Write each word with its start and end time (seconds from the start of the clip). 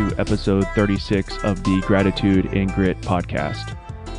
To 0.00 0.18
episode 0.18 0.66
36 0.68 1.44
of 1.44 1.62
the 1.62 1.82
Gratitude 1.82 2.46
and 2.54 2.72
Grit 2.72 2.98
podcast. 3.02 3.76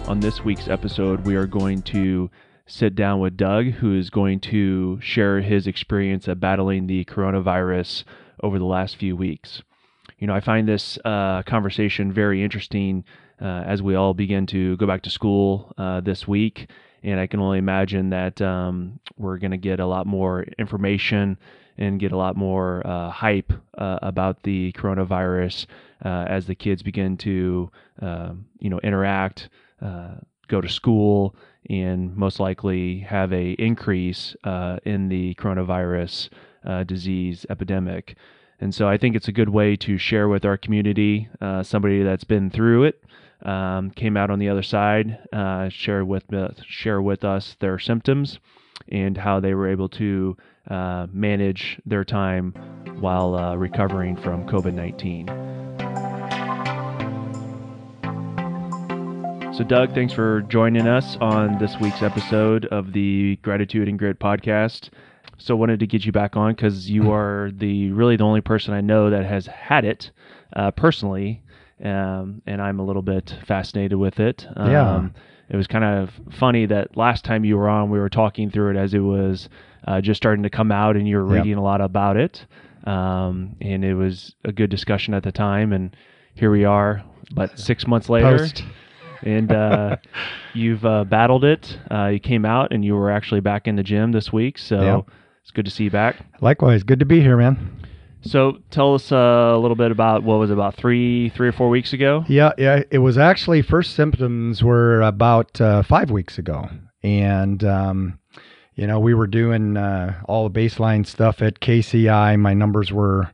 On 0.07 0.19
this 0.19 0.43
week's 0.43 0.67
episode, 0.67 1.25
we 1.25 1.35
are 1.35 1.47
going 1.47 1.81
to 1.83 2.29
sit 2.67 2.93
down 2.93 3.19
with 3.19 3.35
Doug, 3.35 3.65
who 3.71 3.97
is 3.97 4.11
going 4.11 4.41
to 4.41 4.99
share 5.01 5.41
his 5.41 5.65
experience 5.65 6.27
of 6.27 6.39
battling 6.39 6.85
the 6.85 7.03
coronavirus 7.05 8.03
over 8.43 8.59
the 8.59 8.65
last 8.65 8.95
few 8.95 9.15
weeks. 9.15 9.63
You 10.19 10.27
know, 10.27 10.35
I 10.35 10.39
find 10.39 10.67
this 10.67 10.99
uh, 11.03 11.41
conversation 11.47 12.13
very 12.13 12.43
interesting 12.43 13.03
uh, 13.41 13.63
as 13.65 13.81
we 13.81 13.95
all 13.95 14.13
begin 14.13 14.45
to 14.47 14.77
go 14.77 14.85
back 14.85 15.01
to 15.01 15.09
school 15.09 15.73
uh, 15.79 15.99
this 15.99 16.27
week. 16.27 16.69
And 17.01 17.19
I 17.19 17.25
can 17.25 17.39
only 17.39 17.57
imagine 17.57 18.11
that 18.11 18.39
um, 18.39 18.99
we're 19.17 19.39
going 19.39 19.49
to 19.49 19.57
get 19.57 19.79
a 19.79 19.87
lot 19.87 20.05
more 20.05 20.43
information 20.59 21.39
and 21.77 21.99
get 21.99 22.11
a 22.11 22.17
lot 22.17 22.35
more 22.35 22.85
uh, 22.85 23.09
hype 23.09 23.51
uh, 23.77 23.99
about 24.01 24.43
the 24.43 24.71
coronavirus 24.73 25.65
uh, 26.03 26.25
as 26.27 26.47
the 26.47 26.55
kids 26.55 26.83
begin 26.83 27.17
to, 27.17 27.71
um, 28.01 28.45
you 28.59 28.69
know, 28.69 28.79
interact, 28.79 29.49
uh, 29.81 30.15
go 30.47 30.61
to 30.61 30.69
school, 30.69 31.35
and 31.69 32.15
most 32.15 32.39
likely 32.39 32.99
have 32.99 33.31
a 33.31 33.51
increase 33.53 34.35
uh, 34.43 34.77
in 34.85 35.09
the 35.09 35.33
coronavirus 35.35 36.29
uh, 36.65 36.83
disease 36.83 37.45
epidemic. 37.49 38.15
And 38.59 38.73
so 38.73 38.87
I 38.87 38.97
think 38.97 39.15
it's 39.15 39.27
a 39.27 39.31
good 39.31 39.49
way 39.49 39.75
to 39.77 39.97
share 39.97 40.27
with 40.27 40.45
our 40.45 40.57
community 40.57 41.27
somebody 41.63 42.03
that's 42.03 42.23
been 42.23 42.51
through 42.51 42.83
it, 42.83 43.03
um, 43.43 43.89
came 43.89 44.15
out 44.15 44.29
on 44.29 44.37
the 44.37 44.49
other 44.49 44.61
side, 44.61 45.17
share 45.69 46.05
with 46.05 46.25
share 46.67 47.01
with 47.01 47.23
us 47.23 47.55
their 47.59 47.79
symptoms 47.79 48.39
and 48.89 49.17
how 49.17 49.39
they 49.39 49.53
were 49.53 49.67
able 49.67 49.89
to 49.89 50.37
uh, 50.69 51.07
manage 51.11 51.79
their 51.85 52.03
time 52.03 52.53
while 52.99 53.35
uh, 53.35 53.55
recovering 53.55 54.15
from 54.15 54.45
COVID 54.47 54.73
19. 54.73 55.27
So, 59.53 59.65
Doug, 59.65 59.93
thanks 59.93 60.13
for 60.13 60.41
joining 60.43 60.87
us 60.87 61.17
on 61.17 61.57
this 61.59 61.77
week's 61.79 62.01
episode 62.01 62.65
of 62.67 62.93
the 62.93 63.35
Gratitude 63.41 63.87
and 63.87 63.99
Grit 63.99 64.17
podcast. 64.19 64.89
So, 65.37 65.55
wanted 65.55 65.79
to 65.81 65.87
get 65.87 66.05
you 66.05 66.11
back 66.11 66.35
on 66.37 66.53
because 66.53 66.89
you 66.89 67.11
are 67.13 67.51
the 67.53 67.91
really 67.91 68.15
the 68.15 68.23
only 68.23 68.41
person 68.41 68.73
I 68.73 68.81
know 68.81 69.09
that 69.09 69.25
has 69.25 69.47
had 69.47 69.83
it 69.83 70.11
uh, 70.55 70.71
personally, 70.71 71.43
um, 71.83 72.41
and 72.45 72.61
I'm 72.61 72.79
a 72.79 72.85
little 72.85 73.01
bit 73.01 73.35
fascinated 73.45 73.97
with 73.97 74.19
it. 74.19 74.47
Um, 74.55 74.71
yeah 74.71 75.09
it 75.51 75.57
was 75.57 75.67
kind 75.67 75.83
of 75.83 76.11
funny 76.31 76.65
that 76.65 76.95
last 76.95 77.25
time 77.25 77.43
you 77.43 77.57
were 77.57 77.67
on, 77.67 77.89
we 77.89 77.99
were 77.99 78.09
talking 78.09 78.49
through 78.49 78.71
it 78.71 78.77
as 78.77 78.93
it 78.93 78.99
was 78.99 79.49
uh, 79.85 79.99
just 79.99 80.17
starting 80.17 80.43
to 80.43 80.49
come 80.49 80.71
out, 80.71 80.95
and 80.95 81.05
you 81.05 81.17
were 81.17 81.25
reading 81.25 81.49
yep. 81.49 81.57
a 81.57 81.61
lot 81.61 81.81
about 81.81 82.15
it. 82.15 82.45
Um, 82.85 83.57
and 83.59 83.83
it 83.83 83.95
was 83.95 84.33
a 84.45 84.53
good 84.53 84.69
discussion 84.69 85.13
at 85.13 85.23
the 85.23 85.31
time. 85.33 85.73
And 85.73 85.93
here 86.35 86.51
we 86.51 86.63
are, 86.63 87.03
but 87.33 87.59
six 87.59 87.85
months 87.85 88.07
later. 88.07 88.37
Post. 88.37 88.63
and 89.23 89.51
uh, 89.51 89.97
you've 90.53 90.85
uh, 90.85 91.03
battled 91.03 91.43
it. 91.43 91.77
Uh, 91.91 92.07
you 92.07 92.19
came 92.21 92.45
out, 92.45 92.71
and 92.71 92.85
you 92.85 92.95
were 92.95 93.11
actually 93.11 93.41
back 93.41 93.67
in 93.67 93.75
the 93.75 93.83
gym 93.83 94.13
this 94.13 94.31
week. 94.31 94.57
So 94.57 94.81
yep. 94.81 95.15
it's 95.41 95.51
good 95.51 95.65
to 95.65 95.71
see 95.71 95.83
you 95.83 95.91
back. 95.91 96.15
Likewise, 96.39 96.83
good 96.83 96.99
to 96.99 97.05
be 97.05 97.19
here, 97.19 97.35
man. 97.35 97.77
So 98.23 98.59
tell 98.69 98.93
us 98.93 99.11
uh, 99.11 99.15
a 99.15 99.57
little 99.57 99.75
bit 99.75 99.91
about 99.91 100.23
what 100.23 100.37
was 100.37 100.51
it, 100.51 100.53
about 100.53 100.75
three, 100.75 101.29
three 101.29 101.47
or 101.47 101.51
four 101.51 101.69
weeks 101.69 101.91
ago. 101.93 102.23
Yeah, 102.27 102.51
yeah. 102.57 102.83
It 102.91 102.99
was 102.99 103.17
actually 103.17 103.61
first 103.61 103.95
symptoms 103.95 104.63
were 104.63 105.01
about 105.01 105.59
uh, 105.59 105.81
five 105.83 106.11
weeks 106.11 106.37
ago, 106.37 106.69
and 107.01 107.63
um, 107.63 108.19
you 108.75 108.85
know 108.85 108.99
we 108.99 109.13
were 109.15 109.27
doing 109.27 109.75
uh, 109.75 110.21
all 110.25 110.47
the 110.47 110.59
baseline 110.59 111.05
stuff 111.05 111.41
at 111.41 111.61
KCI. 111.61 112.39
My 112.39 112.53
numbers 112.53 112.91
were 112.91 113.31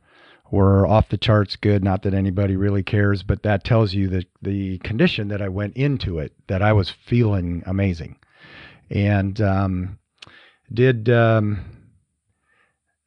were 0.51 0.87
off 0.87 1.09
the 1.09 1.17
charts 1.17 1.57
good. 1.57 1.83
Not 1.83 2.03
that 2.03 2.13
anybody 2.13 2.55
really 2.55 2.83
cares, 2.83 3.23
but 3.23 3.43
that 3.43 3.65
tells 3.65 3.93
you 3.93 4.07
that 4.09 4.27
the 4.41 4.77
condition 4.79 5.27
that 5.27 5.41
I 5.41 5.49
went 5.49 5.75
into 5.75 6.19
it, 6.19 6.31
that 6.47 6.61
I 6.61 6.71
was 6.71 6.89
feeling 6.89 7.61
amazing, 7.65 8.17
and 8.89 9.39
um, 9.41 9.99
did. 10.73 11.09
Um, 11.09 11.76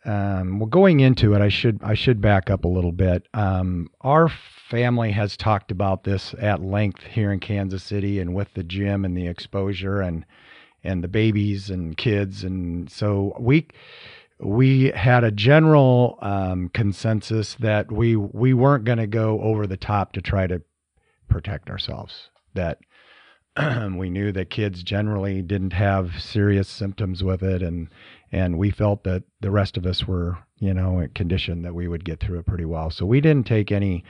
um, 0.05 0.59
well, 0.59 0.67
going 0.67 1.01
into 1.01 1.35
it, 1.35 1.43
I 1.43 1.49
should 1.49 1.81
I 1.83 1.95
should 1.95 2.21
back 2.21 2.49
up 2.49 2.65
a 2.65 2.69
little 2.69 2.93
bit. 2.93 3.29
Um, 3.35 3.91
our 4.01 4.29
family 4.71 5.13
has 5.13 5.37
talked 5.37 5.71
about 5.71 6.05
this 6.05 6.35
at 6.41 6.63
length 6.63 7.03
here 7.03 7.33
in 7.33 7.41
Kansas 7.41 7.83
City, 7.83 8.19
and 8.19 8.35
with 8.35 8.55
the 8.55 8.63
gym 8.63 9.05
and 9.05 9.17
the 9.17 9.27
exposure, 9.27 10.01
and 10.01 10.25
and 10.83 11.05
the 11.05 11.09
babies 11.09 11.69
and 11.69 11.97
kids, 11.97 12.45
and 12.45 12.91
so 12.91 13.37
we 13.39 13.69
we 14.39 14.91
had 14.93 15.23
a 15.23 15.31
general 15.31 16.19
um, 16.23 16.71
consensus 16.71 17.57
that 17.57 17.93
we 17.93 18.17
we 18.17 18.55
weren't 18.55 18.85
going 18.85 18.99
to 18.99 19.07
go 19.07 19.41
over 19.43 19.67
the 19.67 19.77
top 19.77 20.13
to 20.13 20.23
try 20.23 20.47
to 20.47 20.63
protect 21.29 21.69
ourselves. 21.69 22.31
That 22.55 22.79
we 23.97 24.09
knew 24.09 24.33
that 24.33 24.49
kids 24.49 24.83
generally 24.83 25.43
didn't 25.43 25.75
have 25.75 26.23
serious 26.23 26.69
symptoms 26.69 27.23
with 27.23 27.43
it, 27.43 27.63
and 27.63 27.89
and 28.33 28.59
we 28.59 28.71
felt 28.71 29.05
that 29.05 29.23
the 29.41 29.51
rest 29.51 29.77
of 29.77 29.87
us 29.87 30.07
were, 30.07 30.39
you 30.59 30.73
know, 30.73 31.07
conditioned 31.15 31.65
that 31.65 31.75
we 31.75 31.89
would 31.89 32.05
get 32.05 32.21
through 32.21 32.39
it 32.39 32.47
pretty 32.47 32.65
well. 32.65 32.91
So 32.91 33.05
we 33.07 33.21
didn't 33.21 33.47
take 33.47 33.73
any 33.73 34.05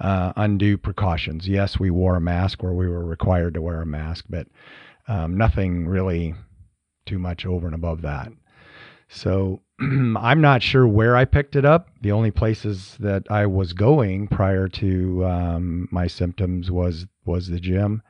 uh, 0.00 0.32
undue 0.36 0.78
precautions. 0.78 1.46
Yes, 1.46 1.78
we 1.78 1.90
wore 1.90 2.16
a 2.16 2.20
mask 2.20 2.62
where 2.62 2.72
we 2.72 2.88
were 2.88 3.04
required 3.04 3.54
to 3.54 3.62
wear 3.62 3.82
a 3.82 3.86
mask, 3.86 4.24
but 4.28 4.48
um, 5.08 5.36
nothing 5.36 5.86
really 5.86 6.34
too 7.06 7.18
much 7.18 7.46
over 7.46 7.66
and 7.66 7.74
above 7.74 8.02
that. 8.02 8.32
So 9.08 9.60
I'm 9.80 10.40
not 10.40 10.62
sure 10.62 10.86
where 10.86 11.16
I 11.16 11.24
picked 11.24 11.56
it 11.56 11.64
up. 11.64 11.88
The 12.00 12.12
only 12.12 12.30
places 12.30 12.96
that 13.00 13.24
I 13.30 13.46
was 13.46 13.72
going 13.72 14.28
prior 14.28 14.68
to 14.68 15.24
um, 15.24 15.88
my 15.90 16.06
symptoms 16.06 16.70
was 16.70 17.06
was 17.24 17.48
the 17.48 17.60
gym, 17.60 18.02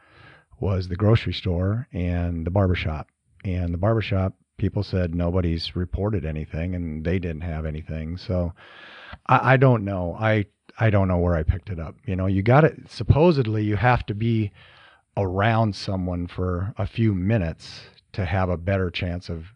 was 0.61 0.89
the 0.89 0.97
grocery 0.97 1.33
store, 1.33 1.89
and 1.93 2.47
the 2.47 2.51
barbershop. 2.51 3.09
And 3.45 3.73
the 3.73 3.79
barbershop 3.79 4.35
people 4.61 4.83
said 4.83 5.15
nobody's 5.15 5.75
reported 5.75 6.27
anything 6.27 6.75
and 6.75 7.03
they 7.03 7.19
didn't 7.19 7.41
have 7.41 7.65
anything. 7.65 8.19
So 8.19 8.53
I, 9.27 9.55
I 9.55 9.57
don't 9.57 9.85
know. 9.87 10.17
I 10.21 10.45
I 10.79 10.91
don't 10.91 11.09
know 11.09 11.19
where 11.19 11.35
I 11.35 11.43
picked 11.43 11.71
it 11.71 11.81
up. 11.81 11.97
You 12.05 12.15
know, 12.15 12.27
you 12.27 12.43
got 12.43 12.65
it. 12.65 12.77
Supposedly, 12.89 13.65
you 13.65 13.77
have 13.77 14.05
to 14.07 14.15
be 14.15 14.53
around 15.17 15.75
someone 15.75 16.27
for 16.27 16.75
a 16.77 16.87
few 16.87 17.15
minutes 17.15 17.81
to 18.13 18.27
have 18.27 18.51
a 18.51 18.57
better 18.57 18.91
chance 18.91 19.29
of 19.31 19.47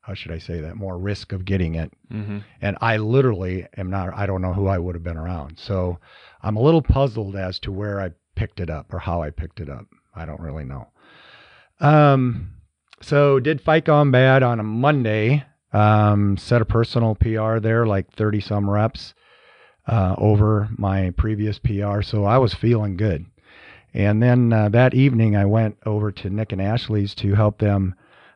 how 0.00 0.14
should 0.14 0.32
I 0.32 0.38
say 0.38 0.60
that 0.62 0.76
more 0.76 0.98
risk 0.98 1.34
of 1.34 1.44
getting 1.44 1.74
it. 1.74 1.92
Mm-hmm. 2.10 2.38
And 2.62 2.78
I 2.80 2.96
literally 2.96 3.66
am 3.76 3.90
not. 3.90 4.14
I 4.14 4.24
don't 4.24 4.40
know 4.40 4.54
who 4.54 4.66
I 4.66 4.78
would 4.78 4.94
have 4.94 5.04
been 5.04 5.18
around. 5.18 5.58
So 5.58 5.98
I'm 6.42 6.56
a 6.56 6.62
little 6.62 6.82
puzzled 6.82 7.36
as 7.36 7.58
to 7.60 7.72
where 7.72 8.00
I 8.00 8.12
picked 8.36 8.58
it 8.58 8.70
up 8.70 8.92
or 8.94 9.00
how 9.00 9.20
I 9.20 9.28
picked 9.28 9.60
it 9.60 9.68
up. 9.68 9.84
I 10.16 10.24
don't 10.24 10.40
really 10.40 10.64
know. 10.64 10.88
Um, 11.80 12.57
so 13.00 13.40
did 13.40 13.60
fight 13.60 13.84
gone 13.84 14.10
bad 14.10 14.42
on 14.42 14.60
a 14.60 14.64
Monday. 14.64 15.44
Um, 15.72 16.36
set 16.36 16.62
a 16.62 16.64
personal 16.64 17.14
PR 17.14 17.58
there, 17.58 17.86
like 17.86 18.10
30 18.12 18.40
some 18.40 18.70
reps 18.70 19.14
uh, 19.86 20.14
over 20.18 20.68
my 20.76 21.10
previous 21.10 21.58
PR. 21.58 22.02
So 22.02 22.24
I 22.24 22.38
was 22.38 22.54
feeling 22.54 22.96
good. 22.96 23.26
And 23.94 24.22
then 24.22 24.52
uh, 24.52 24.68
that 24.70 24.94
evening, 24.94 25.36
I 25.36 25.44
went 25.44 25.76
over 25.86 26.12
to 26.12 26.30
Nick 26.30 26.52
and 26.52 26.60
Ashley's 26.60 27.14
to 27.16 27.34
help 27.34 27.58
them 27.58 27.94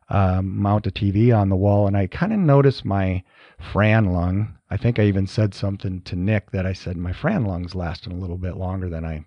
um, 0.08 0.56
mount 0.56 0.86
a 0.86 0.90
TV 0.90 1.36
on 1.36 1.48
the 1.48 1.56
wall. 1.56 1.86
And 1.86 1.96
I 1.96 2.06
kind 2.06 2.32
of 2.32 2.38
noticed 2.38 2.84
my 2.84 3.22
Fran 3.58 4.12
lung. 4.12 4.58
I 4.70 4.76
think 4.76 4.98
I 4.98 5.04
even 5.04 5.26
said 5.26 5.54
something 5.54 6.00
to 6.02 6.16
Nick 6.16 6.50
that 6.50 6.66
I 6.66 6.72
said 6.72 6.96
my 6.96 7.12
Fran 7.12 7.44
lung's 7.44 7.74
lasting 7.74 8.12
a 8.12 8.18
little 8.18 8.38
bit 8.38 8.56
longer 8.56 8.88
than 8.88 9.04
I 9.04 9.24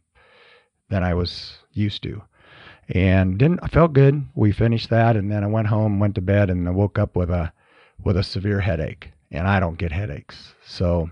than 0.90 1.04
I 1.04 1.16
was 1.16 1.58
used 1.72 2.04
to 2.04 2.22
and 2.90 3.38
didn't 3.38 3.60
I 3.64 3.68
felt 3.68 3.94
good. 3.94 4.26
We 4.36 4.52
finished 4.52 4.90
that, 4.90 5.16
and 5.16 5.32
then 5.32 5.44
I 5.44 5.48
went 5.48 5.68
home, 5.68 6.00
went 6.00 6.16
to 6.16 6.22
bed, 6.22 6.50
and 6.50 6.68
I 6.68 6.72
woke 6.72 7.00
up 7.00 7.16
with 7.16 7.30
a 7.30 7.52
with 8.04 8.18
a 8.18 8.24
severe 8.24 8.60
headache, 8.60 9.12
and 9.32 9.48
I 9.48 9.60
don't 9.60 9.78
get 9.78 9.92
headaches. 9.92 10.54
So 10.66 11.10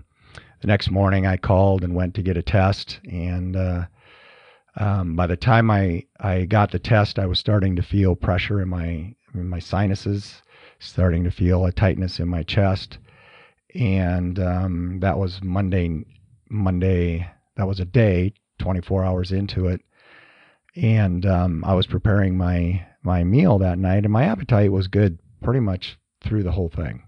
the 0.60 0.68
next 0.68 0.90
morning, 0.90 1.26
I 1.26 1.36
called 1.36 1.82
and 1.82 1.94
went 1.94 2.14
to 2.14 2.22
get 2.22 2.36
a 2.36 2.42
test, 2.42 3.00
and 3.10 3.56
uh, 3.56 3.86
um, 4.76 5.16
by 5.16 5.26
the 5.26 5.36
time 5.36 5.70
I 5.70 6.04
I 6.20 6.44
got 6.44 6.70
the 6.70 6.78
test, 6.78 7.18
I 7.18 7.26
was 7.26 7.38
starting 7.38 7.74
to 7.76 7.82
feel 7.82 8.14
pressure 8.14 8.60
in 8.60 8.68
my 8.68 9.14
in 9.34 9.48
my 9.48 9.58
sinuses, 9.58 10.42
starting 10.78 11.24
to 11.24 11.30
feel 11.30 11.64
a 11.64 11.72
tightness 11.72 12.20
in 12.20 12.28
my 12.28 12.44
chest, 12.44 12.98
and 13.74 14.38
um, 14.38 15.00
that 15.00 15.18
was 15.18 15.42
Monday. 15.42 16.04
Monday. 16.48 17.28
That 17.56 17.68
was 17.68 17.78
a 17.78 17.84
day, 17.84 18.34
24 18.58 19.04
hours 19.04 19.30
into 19.30 19.68
it 19.68 19.80
and 20.76 21.24
um, 21.26 21.64
I 21.64 21.74
was 21.74 21.86
preparing 21.86 22.36
my 22.36 22.86
my 23.02 23.24
meal 23.24 23.58
that 23.58 23.78
night, 23.78 24.04
and 24.04 24.12
my 24.12 24.24
appetite 24.24 24.72
was 24.72 24.88
good 24.88 25.18
pretty 25.42 25.60
much 25.60 25.98
through 26.22 26.42
the 26.42 26.52
whole 26.52 26.70
thing. 26.70 27.02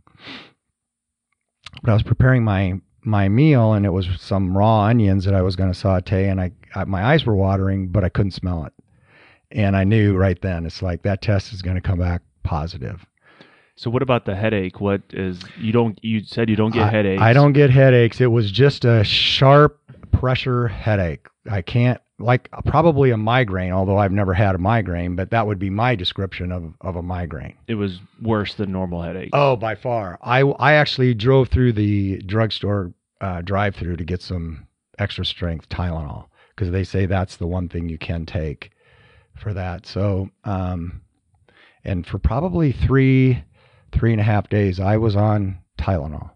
But 1.83 1.91
I 1.91 1.95
was 1.95 2.03
preparing 2.03 2.45
my 2.45 2.81
my 3.03 3.29
meal, 3.29 3.73
and 3.73 3.87
it 3.87 3.91
was 3.91 4.09
some 4.19 4.57
raw 4.57 4.83
onions 4.83 5.25
that 5.25 5.35
I 5.35 5.43
was 5.43 5.57
going 5.57 5.73
to 5.73 5.79
saute, 5.79 6.29
and 6.29 6.41
I, 6.41 6.53
I 6.75 6.85
my 6.85 7.05
eyes 7.05 7.25
were 7.25 7.37
watering, 7.37 7.89
but 7.89 8.05
I 8.05 8.09
couldn't 8.09 8.33
smell 8.33 8.65
it, 8.65 8.73
and 9.51 9.77
I 9.77 9.85
knew 9.85 10.17
right 10.17 10.41
then 10.41 10.67
it's 10.67 10.83
like 10.83 11.03
that 11.03 11.23
test 11.23 11.53
is 11.53 11.63
going 11.63 11.77
to 11.77 11.83
come 11.83 11.99
back 11.99 12.23
positive. 12.43 13.07
So 13.79 13.91
what 13.91 14.01
about 14.03 14.25
the 14.25 14.35
headache? 14.35 14.81
What 14.81 15.03
is 15.11 15.43
you 15.59 15.73
don't 15.73 15.99
you 16.03 16.25
said 16.25 16.49
you 16.49 16.57
don't 16.57 16.73
get 16.73 16.85
I, 16.85 16.91
headaches. 16.91 17.23
I 17.23 17.33
don't 17.33 17.53
get 17.53 17.71
headaches. 17.71 18.21
It 18.21 18.31
was 18.31 18.51
just 18.51 18.85
a 18.85 19.05
sharp 19.05 19.81
pressure 20.13 20.69
headache. 20.69 21.27
I 21.51 21.61
can't 21.61 22.01
like 22.19 22.49
probably 22.65 23.11
a 23.11 23.17
migraine, 23.17 23.73
although 23.73 23.99
I've 23.99 24.13
never 24.13 24.33
had 24.33 24.55
a 24.55 24.59
migraine, 24.59 25.17
but 25.17 25.31
that 25.31 25.47
would 25.47 25.59
be 25.59 25.71
my 25.71 25.95
description 25.95 26.51
of, 26.51 26.73
of 26.81 26.97
a 26.97 27.03
migraine. 27.03 27.57
It 27.69 27.75
was 27.75 28.01
worse 28.23 28.55
than 28.55 28.73
normal 28.73 29.03
headache. 29.03 29.31
Oh, 29.33 29.57
by 29.57 29.75
far. 29.75 30.19
I 30.23 30.41
I 30.41 30.73
actually 30.75 31.15
drove 31.15 31.49
through 31.49 31.73
the 31.73 32.19
drugstore 32.23 32.93
uh, 33.21 33.43
drive-through 33.43 33.97
to 33.97 34.05
get 34.05 34.23
some 34.23 34.67
extra 34.99 35.25
strength 35.25 35.69
Tylenol 35.69 36.27
because 36.55 36.71
they 36.71 36.85
say 36.85 37.07
that's 37.07 37.37
the 37.37 37.47
one 37.47 37.69
thing 37.69 37.89
you 37.89 37.99
can 37.99 38.25
take 38.25 38.71
for 39.35 39.53
that. 39.53 39.87
So, 39.87 40.31
um, 40.45 41.03
and 41.85 42.07
for 42.07 42.19
probably 42.19 42.73
three 42.73 43.45
three 43.93 44.13
and 44.13 44.21
a 44.21 44.25
half 44.25 44.49
days, 44.49 44.81
I 44.81 44.97
was 44.97 45.17
on 45.17 45.59
Tylenol. 45.79 46.31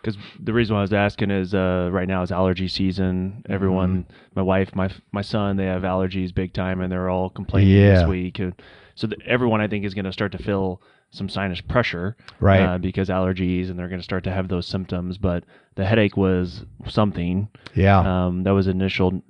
Because 0.00 0.16
the 0.38 0.52
reason 0.52 0.74
why 0.74 0.80
I 0.80 0.82
was 0.82 0.92
asking 0.92 1.30
is 1.30 1.54
uh, 1.54 1.88
right 1.92 2.06
now 2.08 2.22
is 2.22 2.30
allergy 2.32 2.68
season. 2.68 3.44
Everyone, 3.48 4.04
Mm-hmm. 4.04 4.12
my 4.36 4.42
wife, 4.42 4.74
my 4.74 4.90
my 5.12 5.22
son, 5.22 5.56
they 5.56 5.66
have 5.66 5.82
allergies 5.82 6.34
big 6.34 6.52
time, 6.52 6.80
and 6.80 6.90
they're 6.90 7.10
all 7.10 7.30
complaining 7.30 7.74
Yeah. 7.74 8.00
this 8.00 8.08
week. 8.08 8.38
And 8.38 8.54
so 8.94 9.08
th- 9.08 9.20
everyone, 9.26 9.60
I 9.60 9.68
think, 9.68 9.84
is 9.84 9.94
going 9.94 10.04
to 10.04 10.12
start 10.12 10.32
to 10.32 10.38
feel 10.38 10.80
some 11.10 11.28
sinus 11.28 11.60
pressure, 11.62 12.16
Right. 12.38 12.60
Uh, 12.60 12.78
because 12.78 13.08
allergies, 13.08 13.70
and 13.70 13.78
they're 13.78 13.88
going 13.88 14.00
to 14.00 14.04
start 14.04 14.24
to 14.24 14.30
have 14.30 14.48
those 14.48 14.66
symptoms. 14.66 15.18
But 15.18 15.44
the 15.74 15.84
headache 15.84 16.16
was 16.16 16.64
something. 16.86 17.48
yeah. 17.74 17.98
Um, 18.26 18.44
that 18.44 18.50
was 18.50 18.66
initial 18.68 19.22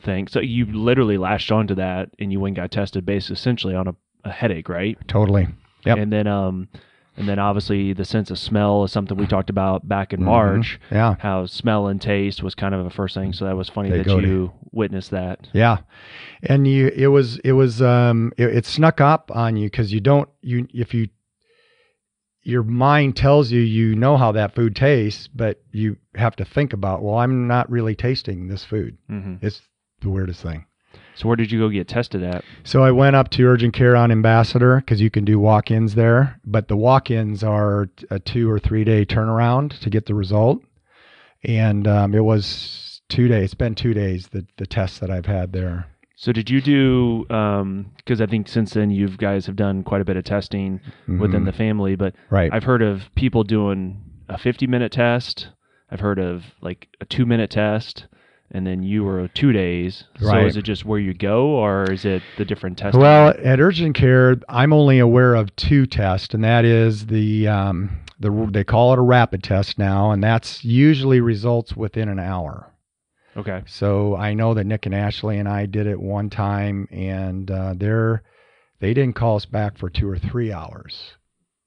thing. 0.00 0.28
So 0.28 0.40
you 0.40 0.66
literally 0.66 1.18
latched 1.18 1.52
onto 1.52 1.74
that, 1.76 2.10
and 2.18 2.32
you 2.32 2.40
went 2.40 2.56
and 2.58 2.64
got 2.64 2.70
tested, 2.70 3.04
based 3.06 3.30
essentially 3.30 3.74
on 3.74 3.86
a, 3.88 3.94
a 4.24 4.30
headache, 4.32 4.68
right? 4.68 4.96
totally. 5.08 5.46
Yep. 5.84 5.98
And 5.98 6.12
then 6.12 6.26
um, 6.26 6.68
and 7.16 7.28
then 7.28 7.38
obviously 7.38 7.92
the 7.92 8.04
sense 8.04 8.30
of 8.30 8.38
smell 8.38 8.84
is 8.84 8.92
something 8.92 9.16
we 9.16 9.26
talked 9.26 9.48
about 9.50 9.88
back 9.88 10.12
in 10.12 10.20
Mhm. 10.20 10.24
March. 10.24 10.78
Yeah. 10.90 11.16
How 11.18 11.46
smell 11.46 11.86
and 11.88 12.00
taste 12.00 12.42
was 12.42 12.54
kind 12.54 12.74
of 12.74 12.84
a 12.84 12.90
first 12.90 13.14
thing. 13.14 13.32
So 13.32 13.44
that 13.46 13.56
was 13.56 13.68
funny 13.68 13.90
They 13.90 13.98
that 13.98 14.06
go 14.06 14.20
to- 14.20 14.26
you 14.26 14.52
witnessed 14.72 15.10
that. 15.12 15.48
Yeah, 15.54 15.78
and 16.42 16.66
you 16.68 16.88
it 16.94 17.06
was 17.08 17.38
it 17.38 17.52
was 17.52 17.80
um 17.80 18.32
it, 18.36 18.48
it 18.48 18.66
snuck 18.66 19.00
up 19.00 19.30
on 19.34 19.56
you 19.56 19.66
because 19.70 19.92
you 19.92 20.00
don't 20.00 20.28
you 20.42 20.66
if 20.74 20.92
you 20.92 21.08
your 22.42 22.62
mind 22.62 23.16
tells 23.16 23.50
you 23.50 23.60
you 23.60 23.94
know 23.96 24.16
how 24.16 24.30
that 24.32 24.54
food 24.54 24.76
tastes, 24.76 25.26
but 25.28 25.60
you 25.72 25.96
have 26.14 26.36
to 26.36 26.44
think 26.44 26.72
about 26.72 27.02
well 27.02 27.16
I'm 27.16 27.48
not 27.48 27.70
really 27.70 27.94
tasting 27.94 28.48
this 28.48 28.64
food. 28.64 28.98
hmm 29.08 29.36
It's 29.40 29.62
the 30.02 30.10
weirdest 30.10 30.42
thing. 30.42 30.65
So 31.16 31.26
where 31.28 31.36
did 31.36 31.50
you 31.50 31.58
go 31.58 31.68
get 31.68 31.88
tested 31.88 32.22
at? 32.22 32.44
So 32.62 32.82
I 32.84 32.90
went 32.90 33.16
up 33.16 33.30
to 33.30 33.44
urgent 33.46 33.72
care 33.74 33.96
on 33.96 34.12
Ambassador 34.12 34.76
because 34.76 35.00
you 35.00 35.10
can 35.10 35.24
do 35.24 35.38
walk-ins 35.38 35.94
there, 35.94 36.38
but 36.44 36.68
the 36.68 36.76
walk-ins 36.76 37.42
are 37.42 37.88
a 38.10 38.18
two 38.18 38.50
or 38.50 38.58
three 38.58 38.84
day 38.84 39.04
turnaround 39.04 39.78
to 39.80 39.90
get 39.90 40.06
the 40.06 40.14
result, 40.14 40.62
and 41.42 41.86
um, 41.86 42.14
it 42.14 42.24
was 42.24 43.00
two 43.08 43.28
days. 43.28 43.44
It's 43.46 43.54
been 43.54 43.74
two 43.74 43.94
days 43.94 44.28
the 44.28 44.46
the 44.58 44.66
tests 44.66 44.98
that 44.98 45.10
I've 45.10 45.26
had 45.26 45.52
there. 45.52 45.86
So 46.18 46.32
did 46.32 46.48
you 46.48 46.60
do? 46.62 47.24
Because 47.28 48.20
I 48.20 48.26
think 48.26 48.48
since 48.48 48.72
then 48.72 48.90
you 48.90 49.08
guys 49.08 49.44
have 49.46 49.56
done 49.56 49.82
quite 49.82 50.00
a 50.00 50.04
bit 50.04 50.16
of 50.16 50.24
testing 50.24 50.80
within 51.06 51.42
Mhm. 51.42 51.44
the 51.46 51.52
family, 51.52 51.94
but 51.94 52.14
right. 52.30 52.50
I've 52.52 52.64
heard 52.64 52.80
of 52.82 53.14
people 53.14 53.44
doing 53.44 54.00
a 54.28 54.38
50 54.38 54.66
minute 54.66 54.92
test. 54.92 55.48
I've 55.90 56.00
heard 56.00 56.18
of 56.18 56.54
like 56.62 56.88
a 57.00 57.04
two 57.04 57.26
minute 57.26 57.50
test, 57.50 58.06
and 58.50 58.66
then 58.66 58.82
you 58.82 59.04
were 59.04 59.28
two 59.28 59.52
days. 59.52 60.04
Right. 60.20 60.42
So 60.42 60.46
is 60.46 60.56
it 60.56 60.62
just 60.62 60.84
where 60.84 60.98
you 60.98 61.14
go, 61.14 61.48
or 61.48 61.90
is 61.90 62.04
it 62.04 62.22
the 62.38 62.44
different 62.44 62.78
tests? 62.78 62.96
Well, 62.96 63.34
at 63.42 63.60
urgent 63.60 63.96
care, 63.96 64.36
I'm 64.48 64.72
only 64.72 64.98
aware 64.98 65.34
of 65.34 65.54
two 65.56 65.86
tests, 65.86 66.34
and 66.34 66.44
that 66.44 66.64
is 66.64 67.06
the 67.06 67.48
um, 67.48 67.98
the 68.20 68.48
they 68.50 68.64
call 68.64 68.92
it 68.92 68.98
a 68.98 69.02
rapid 69.02 69.42
test 69.42 69.78
now, 69.78 70.10
and 70.10 70.22
that's 70.22 70.64
usually 70.64 71.20
results 71.20 71.76
within 71.76 72.08
an 72.08 72.18
hour. 72.18 72.72
okay. 73.36 73.62
So 73.66 74.16
I 74.16 74.34
know 74.34 74.54
that 74.54 74.64
Nick 74.64 74.86
and 74.86 74.94
Ashley 74.94 75.38
and 75.38 75.48
I 75.48 75.66
did 75.66 75.86
it 75.86 76.00
one 76.00 76.30
time, 76.30 76.88
and 76.90 77.50
uh, 77.50 77.74
they're 77.76 78.22
they 78.80 78.94
didn't 78.94 79.16
call 79.16 79.36
us 79.36 79.46
back 79.46 79.76
for 79.78 79.90
two 79.90 80.08
or 80.08 80.18
three 80.18 80.52
hours, 80.52 81.14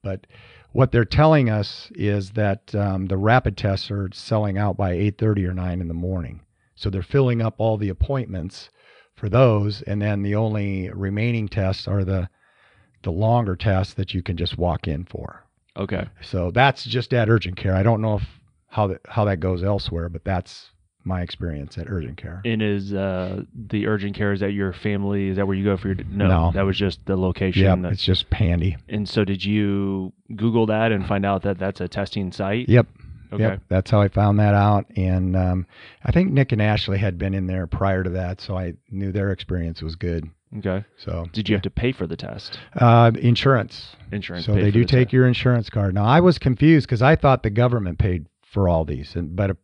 but 0.04 0.28
what 0.72 0.92
they're 0.92 1.06
telling 1.06 1.50
us 1.50 1.92
is 1.96 2.32
that 2.32 2.74
um, 2.76 3.08
the 3.08 3.18
rapid 3.18 3.58
tests 3.58 3.90
are 3.90 4.10
selling 4.14 4.58
out 4.58 4.78
by 4.78 4.94
8:30 4.94 5.48
or 5.48 5.54
9 5.54 5.82
in 5.82 5.88
the 5.88 5.94
morning. 5.94 6.42
So 6.80 6.90
they're 6.90 7.02
filling 7.02 7.42
up 7.42 7.56
all 7.58 7.76
the 7.78 7.90
appointments 7.90 8.70
for 9.14 9.28
those, 9.28 9.82
and 9.82 10.02
then 10.02 10.24
the 10.24 10.36
only 10.36 10.90
remaining 10.94 11.50
tests 11.50 11.90
are 11.90 12.06
the 12.06 12.30
the 13.04 13.12
longer 13.12 13.58
tests 13.58 13.94
that 13.96 14.14
you 14.14 14.24
can 14.24 14.38
just 14.38 14.58
walk 14.58 14.88
in 14.88 15.04
for. 15.04 15.44
Okay. 15.76 16.08
So 16.22 16.52
that's 16.52 16.86
just 16.86 17.14
at 17.14 17.30
urgent 17.30 17.58
care. 17.58 17.76
I 17.76 17.84
don't 17.84 18.02
know 18.02 18.16
if 18.16 18.24
how 18.68 18.88
that 18.88 19.02
how 19.10 19.26
that 19.26 19.42
goes 19.42 19.62
elsewhere, 19.62 20.08
but 20.08 20.24
that's 20.24 20.70
my 21.04 21.22
experience 21.22 21.78
at 21.78 21.90
urgent 21.90 22.16
care. 22.18 22.42
And 22.46 22.62
is 22.62 22.94
uh, 22.94 23.44
the 23.54 23.88
urgent 23.88 24.16
care 24.16 24.32
is 24.32 24.40
that 24.40 24.52
your 24.52 24.72
family? 24.72 25.28
Is 25.28 25.36
that 25.36 25.48
where 25.48 25.56
you 25.58 25.66
go 25.66 25.76
for 25.76 25.88
your? 25.90 25.98
No, 26.10 26.28
No. 26.28 26.52
that 26.54 26.62
was 26.64 26.78
just 26.78 27.06
the 27.06 27.18
location. 27.18 27.82
That- 27.82 27.92
it's 27.92 28.04
just 28.04 28.32
handy. 28.34 28.78
and 28.88 29.08
so, 29.08 29.26
did 29.26 29.44
you 29.44 30.14
Google 30.34 30.66
that 30.68 30.94
and 30.94 31.06
find 31.06 31.26
out 31.26 31.42
that 31.42 31.58
that's 31.58 31.82
a 31.82 31.90
testing 31.90 32.32
site? 32.32 32.70
Yep, 32.70 32.88
Okay. 33.32 33.44
yep. 33.44 33.62
That's 33.70 33.92
how 33.92 34.02
I 34.02 34.08
found 34.08 34.40
that 34.40 34.54
out. 34.56 34.86
And 34.96 35.36
um, 35.36 35.68
I 36.04 36.12
think 36.12 36.32
Nick 36.32 36.52
and 36.52 36.62
Ashley 36.62 36.98
had 36.98 37.18
been 37.18 37.34
in 37.34 37.46
there 37.48 37.68
prior 37.68 38.04
to 38.04 38.10
that, 38.12 38.42
so 38.42 38.58
I 38.58 38.74
knew 38.90 39.12
their 39.12 39.32
experience 39.32 39.82
was 39.82 39.96
good. 39.96 40.30
Okay. 40.58 40.84
So 40.98 41.28
Did 41.32 41.48
you 41.48 41.56
have 41.56 41.62
to 41.62 41.70
pay 41.70 41.92
for 41.92 42.08
the 42.08 42.18
test? 42.18 42.58
uh, 42.80 43.12
insurance? 43.22 43.96
Insurance. 44.12 44.48
So 44.48 44.56
they 44.56 44.72
do 44.72 44.82
the 44.82 44.88
take 44.88 45.08
test. 45.10 45.14
your 45.14 45.28
insurance 45.28 45.70
card. 45.70 45.94
Now 45.94 46.06
I 46.06 46.20
was 46.22 46.40
confused 46.40 46.88
because 46.88 47.04
I 47.04 47.16
thought 47.16 47.44
the 47.44 47.52
government 47.52 48.00
paid 48.00 48.26
for 48.52 48.68
all 48.68 48.84
these, 48.84 49.16
and 49.16 49.36
but 49.36 49.56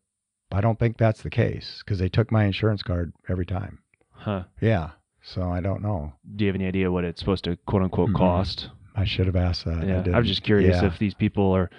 I 0.52 0.62
don't 0.62 0.78
think 0.78 0.98
that's 0.98 1.24
the 1.24 1.32
case 1.32 1.82
because 1.84 1.98
they 1.98 2.08
took 2.08 2.32
my 2.32 2.44
insurance 2.44 2.84
card 2.84 3.14
every 3.28 3.48
time. 3.48 3.80
Huh. 4.12 4.44
Yeah. 4.62 4.92
So 5.24 5.42
I 5.50 5.60
don't 5.60 5.82
know. 5.82 6.14
Do 6.36 6.46
you 6.46 6.50
have 6.50 6.56
any 6.56 6.68
idea 6.68 6.92
what 6.92 7.04
it's 7.04 7.20
supposed 7.20 7.46
to 7.46 7.56
quote 7.66 7.82
unquote 7.82 8.10
Mhm. 8.12 8.16
cost? 8.18 8.70
I 8.96 9.06
should 9.06 9.26
have 9.26 9.36
asked 9.36 9.66
that. 9.66 9.80
I 9.80 9.86
yeah. 9.86 10.00
I 10.00 10.02
didn't. 10.04 10.16
was 10.18 10.28
just 10.28 10.44
curious 10.44 10.80
Yeah. 10.82 10.88
if 10.88 11.00
these 11.00 11.16
people 11.16 11.52
are 11.56 11.72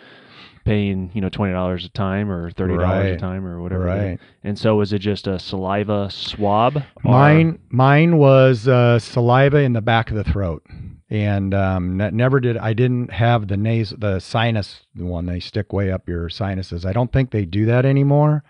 paying, 0.66 1.10
you 1.14 1.22
know, 1.22 1.30
twenty 1.30 1.54
dollars 1.54 1.84
a 1.86 1.88
time 1.88 2.30
or 2.30 2.50
thirty 2.50 2.76
dollars 2.76 3.16
a 3.16 3.16
time 3.18 3.46
or 3.46 3.62
whatever. 3.62 3.84
Right. 3.84 4.18
And 4.44 4.58
so, 4.58 4.76
was 4.76 4.92
it 4.92 4.98
just 4.98 5.26
a 5.26 5.38
saliva 5.38 6.10
swab? 6.10 6.76
or- 6.76 6.84
Mine, 7.04 7.58
mine 7.70 8.18
was 8.18 8.68
uh, 8.68 8.98
saliva 8.98 9.58
in 9.58 9.72
the 9.72 9.80
back 9.80 10.10
of 10.10 10.16
the 10.16 10.24
throat, 10.24 10.66
and 11.08 11.54
um, 11.54 11.96
ne- 11.96 12.10
never 12.10 12.40
did. 12.40 12.58
I 12.58 12.72
didn't 12.74 13.12
have 13.12 13.48
the 13.48 13.54
nase, 13.56 13.98
the 13.98 14.18
sinus 14.20 14.82
the 14.94 15.06
one. 15.06 15.24
They 15.26 15.40
stick 15.40 15.72
way 15.72 15.90
up 15.90 16.08
your 16.08 16.28
sinuses. 16.28 16.84
I 16.84 16.92
don't 16.92 17.12
think 17.12 17.30
they 17.30 17.44
do 17.46 17.64
that 17.66 17.86
anymore. 17.86 18.44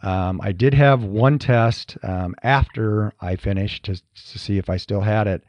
Um, 0.00 0.40
I 0.42 0.52
did 0.52 0.74
have 0.74 1.02
one 1.02 1.40
test 1.40 1.98
um, 2.04 2.36
after 2.44 3.12
I 3.20 3.34
finished 3.34 3.84
to, 3.86 3.96
to 3.96 4.38
see 4.38 4.56
if 4.56 4.70
I 4.70 4.76
still 4.76 5.00
had 5.00 5.26
it, 5.26 5.42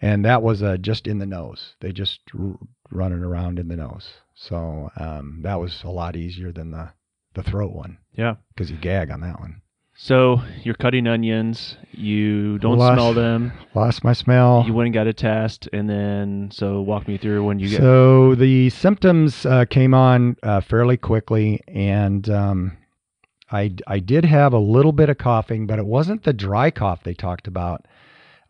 and 0.00 0.24
that 0.24 0.42
was 0.42 0.62
uh, 0.62 0.76
just 0.78 1.06
in 1.06 1.18
the 1.18 1.26
nose. 1.26 1.74
They 1.80 1.92
just 1.92 2.20
r- 2.38 2.58
run 2.90 3.12
it 3.12 3.20
around 3.22 3.58
in 3.58 3.68
the 3.68 3.76
nose. 3.76 4.08
So 4.34 4.90
um, 4.96 5.40
that 5.42 5.60
was 5.60 5.82
a 5.84 5.90
lot 5.90 6.16
easier 6.16 6.52
than 6.52 6.70
the 6.70 6.90
the 7.34 7.42
throat 7.42 7.72
one 7.72 7.98
Yeah. 8.16 8.36
because 8.54 8.70
you 8.70 8.76
gag 8.78 9.10
on 9.10 9.20
that 9.20 9.38
one. 9.38 9.60
So 10.00 10.40
you're 10.62 10.74
cutting 10.76 11.06
onions. 11.08 11.76
You 11.92 12.58
don't 12.58 12.78
Lost- 12.78 12.94
smell 12.94 13.14
them. 13.14 13.52
Lost 13.74 14.04
my 14.04 14.12
smell. 14.12 14.62
You 14.66 14.72
went 14.72 14.86
and 14.86 14.94
got 14.94 15.06
a 15.08 15.12
test, 15.12 15.68
and 15.72 15.90
then 15.90 16.50
so 16.52 16.80
walk 16.80 17.06
me 17.08 17.18
through 17.18 17.44
when 17.44 17.58
you 17.58 17.68
get. 17.68 17.78
so 17.80 18.34
the 18.36 18.70
symptoms 18.70 19.44
uh, 19.44 19.64
came 19.68 19.94
on 19.94 20.36
uh, 20.44 20.60
fairly 20.60 20.96
quickly, 20.96 21.60
and 21.66 22.28
um, 22.30 22.76
I 23.50 23.74
I 23.88 23.98
did 23.98 24.24
have 24.24 24.52
a 24.52 24.58
little 24.58 24.92
bit 24.92 25.08
of 25.10 25.18
coughing, 25.18 25.66
but 25.66 25.78
it 25.80 25.86
wasn't 25.86 26.22
the 26.22 26.32
dry 26.32 26.70
cough 26.70 27.02
they 27.02 27.14
talked 27.14 27.48
about. 27.48 27.84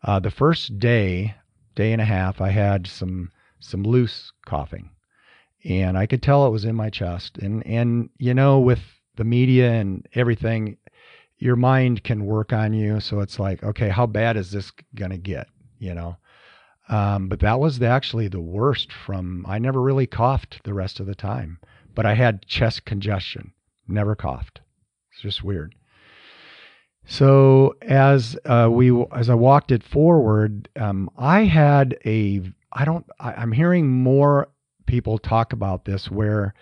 Uh, 0.03 0.19
the 0.19 0.31
first 0.31 0.77
day, 0.79 1.33
day 1.79 1.93
and 1.93 2.01
a 2.01 2.05
half, 2.05 2.41
I 2.41 2.49
had 2.49 2.85
some 2.87 3.31
some 3.61 3.83
loose 3.83 4.33
coughing, 4.45 4.89
and 5.63 5.97
I 5.97 6.07
could 6.07 6.21
tell 6.21 6.45
it 6.45 6.51
was 6.51 6.65
in 6.65 6.75
my 6.75 6.89
chest. 6.89 7.37
And 7.37 7.65
and 7.65 8.09
you 8.17 8.33
know, 8.33 8.59
with 8.59 8.81
the 9.15 9.23
media 9.23 9.71
and 9.71 10.05
everything, 10.13 10.75
your 11.37 11.55
mind 11.55 12.03
can 12.03 12.25
work 12.25 12.51
on 12.51 12.73
you. 12.73 12.99
So 12.99 13.21
it's 13.21 13.39
like, 13.39 13.63
okay, 13.63 13.87
how 13.87 14.05
bad 14.05 14.35
is 14.35 14.51
this 14.51 14.73
gonna 14.93 15.17
get? 15.17 15.47
You 15.79 15.93
know. 15.93 16.17
Um, 16.89 17.29
but 17.29 17.39
that 17.41 17.59
was 17.59 17.77
the, 17.77 17.85
actually 17.85 18.27
the 18.27 18.41
worst 18.41 18.91
from, 18.91 19.45
I 19.47 19.59
never 19.59 19.79
really 19.79 20.07
coughed 20.07 20.59
the 20.63 20.73
rest 20.73 20.99
of 20.99 21.05
the 21.05 21.13
time, 21.13 21.59
but 21.93 22.07
I 22.07 22.15
had 22.15 22.47
chest 22.47 22.83
congestion, 22.83 23.53
never 23.87 24.15
coughed. 24.15 24.61
It's 25.11 25.21
just 25.21 25.43
weird. 25.43 25.75
So 27.09 27.75
as 27.81 28.37
uh, 28.45 28.69
we, 28.71 28.95
as 29.11 29.31
I 29.31 29.33
walked 29.33 29.71
it 29.71 29.81
forward, 29.81 30.69
um, 30.75 31.09
I 31.17 31.45
had 31.45 31.97
a, 32.05 32.41
I 32.71 32.85
don't, 32.85 33.03
I, 33.19 33.33
I'm 33.33 33.51
hearing 33.51 33.89
more 33.89 34.47
people 34.85 35.17
talk 35.17 35.51
about 35.51 35.85
this 35.85 36.11
where 36.11 36.53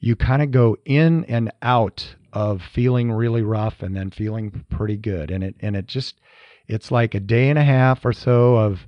you 0.00 0.16
kind 0.16 0.40
of 0.40 0.52
go 0.52 0.78
in 0.86 1.26
and 1.26 1.52
out 1.60 2.16
of 2.32 2.62
feeling 2.62 3.12
really 3.12 3.42
rough 3.42 3.82
and 3.82 3.94
then 3.94 4.10
feeling 4.10 4.64
pretty 4.70 4.96
good. 4.96 5.30
And 5.30 5.44
it, 5.44 5.56
and 5.60 5.76
it 5.76 5.86
just, 5.86 6.18
it's 6.66 6.90
like 6.90 7.14
a 7.14 7.20
day 7.20 7.50
and 7.50 7.58
a 7.58 7.64
half 7.64 8.02
or 8.02 8.14
so 8.14 8.56
of 8.56 8.86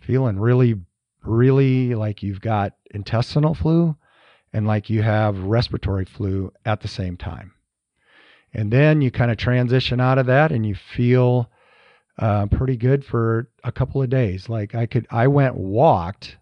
feeling 0.00 0.38
really, 0.38 0.76
really 1.24 1.96
like 1.96 2.22
you've 2.22 2.40
got 2.40 2.74
intestinal 2.92 3.54
flu 3.54 3.96
and 4.52 4.68
like 4.68 4.88
you 4.88 5.02
have 5.02 5.38
respiratory 5.40 6.04
flu 6.04 6.52
at 6.64 6.82
the 6.82 6.88
same 6.88 7.16
time. 7.16 7.52
And 8.54 8.72
then 8.72 9.00
you 9.00 9.10
kind 9.10 9.30
of 9.30 9.36
transition 9.36 10.00
out 10.00 10.18
of 10.18 10.26
that 10.26 10.52
and 10.52 10.66
you 10.66 10.74
feel 10.74 11.50
uh, 12.18 12.46
pretty 12.46 12.76
good 12.76 13.04
for 13.04 13.48
a 13.64 13.72
couple 13.72 14.02
of 14.02 14.10
days. 14.10 14.48
Like 14.48 14.74
I 14.74 14.86
could, 14.86 15.06
I 15.10 15.26
went 15.26 15.56
walked 15.56 16.36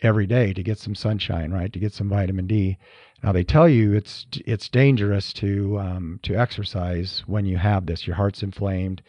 every 0.00 0.26
day 0.26 0.52
to 0.52 0.62
get 0.62 0.78
some 0.78 0.94
sunshine, 0.94 1.50
right? 1.50 1.72
To 1.72 1.78
get 1.78 1.92
some 1.92 2.08
vitamin 2.08 2.46
D. 2.46 2.78
Now 3.22 3.32
they 3.32 3.44
tell 3.44 3.68
you 3.68 3.94
it's 3.94 4.26
it's 4.46 4.68
dangerous 4.68 5.32
to 5.34 5.78
um, 5.80 6.20
to 6.22 6.36
exercise 6.36 7.24
when 7.26 7.46
you 7.46 7.56
have 7.58 7.86
this. 7.86 8.06
Your 8.06 8.16
heart's 8.16 8.42
inflamed. 8.42 9.02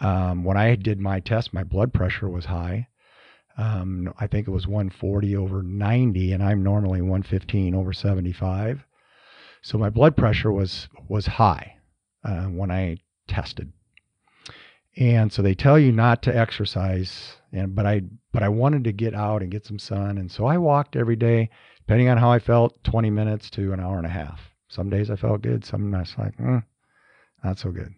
Um, 0.00 0.44
when 0.44 0.56
I 0.56 0.76
did 0.76 1.00
my 1.00 1.18
test, 1.18 1.52
my 1.52 1.64
blood 1.64 1.92
pressure 1.92 2.28
was 2.28 2.44
high. 2.44 2.86
Um, 3.56 4.14
I 4.20 4.28
think 4.28 4.46
it 4.46 4.52
was 4.52 4.68
140 4.68 5.34
over 5.34 5.64
90, 5.64 6.32
and 6.32 6.42
I'm 6.42 6.62
normally 6.62 7.00
115 7.00 7.74
over 7.74 7.92
75. 7.92 8.86
So 9.62 9.78
my 9.78 9.90
blood 9.90 10.16
pressure 10.16 10.52
was 10.52 10.88
was 11.08 11.26
high 11.26 11.76
uh, 12.24 12.44
when 12.44 12.70
I 12.70 12.98
tested, 13.26 13.72
and 14.96 15.32
so 15.32 15.42
they 15.42 15.54
tell 15.54 15.78
you 15.78 15.92
not 15.92 16.22
to 16.22 16.36
exercise. 16.36 17.34
And 17.52 17.74
but 17.74 17.86
I 17.86 18.02
but 18.32 18.42
I 18.42 18.48
wanted 18.48 18.84
to 18.84 18.92
get 18.92 19.14
out 19.14 19.42
and 19.42 19.50
get 19.50 19.66
some 19.66 19.78
sun, 19.78 20.18
and 20.18 20.30
so 20.30 20.46
I 20.46 20.58
walked 20.58 20.96
every 20.96 21.16
day, 21.16 21.50
depending 21.78 22.08
on 22.08 22.18
how 22.18 22.30
I 22.30 22.38
felt, 22.38 22.82
20 22.84 23.10
minutes 23.10 23.48
to 23.50 23.72
an 23.72 23.80
hour 23.80 23.96
and 23.96 24.06
a 24.06 24.10
half. 24.10 24.40
Some 24.68 24.90
days 24.90 25.10
I 25.10 25.16
felt 25.16 25.42
good, 25.42 25.64
some 25.64 25.90
nights 25.90 26.14
like, 26.18 26.36
mm, 26.36 26.62
not 27.42 27.58
so 27.58 27.70
good. 27.70 27.94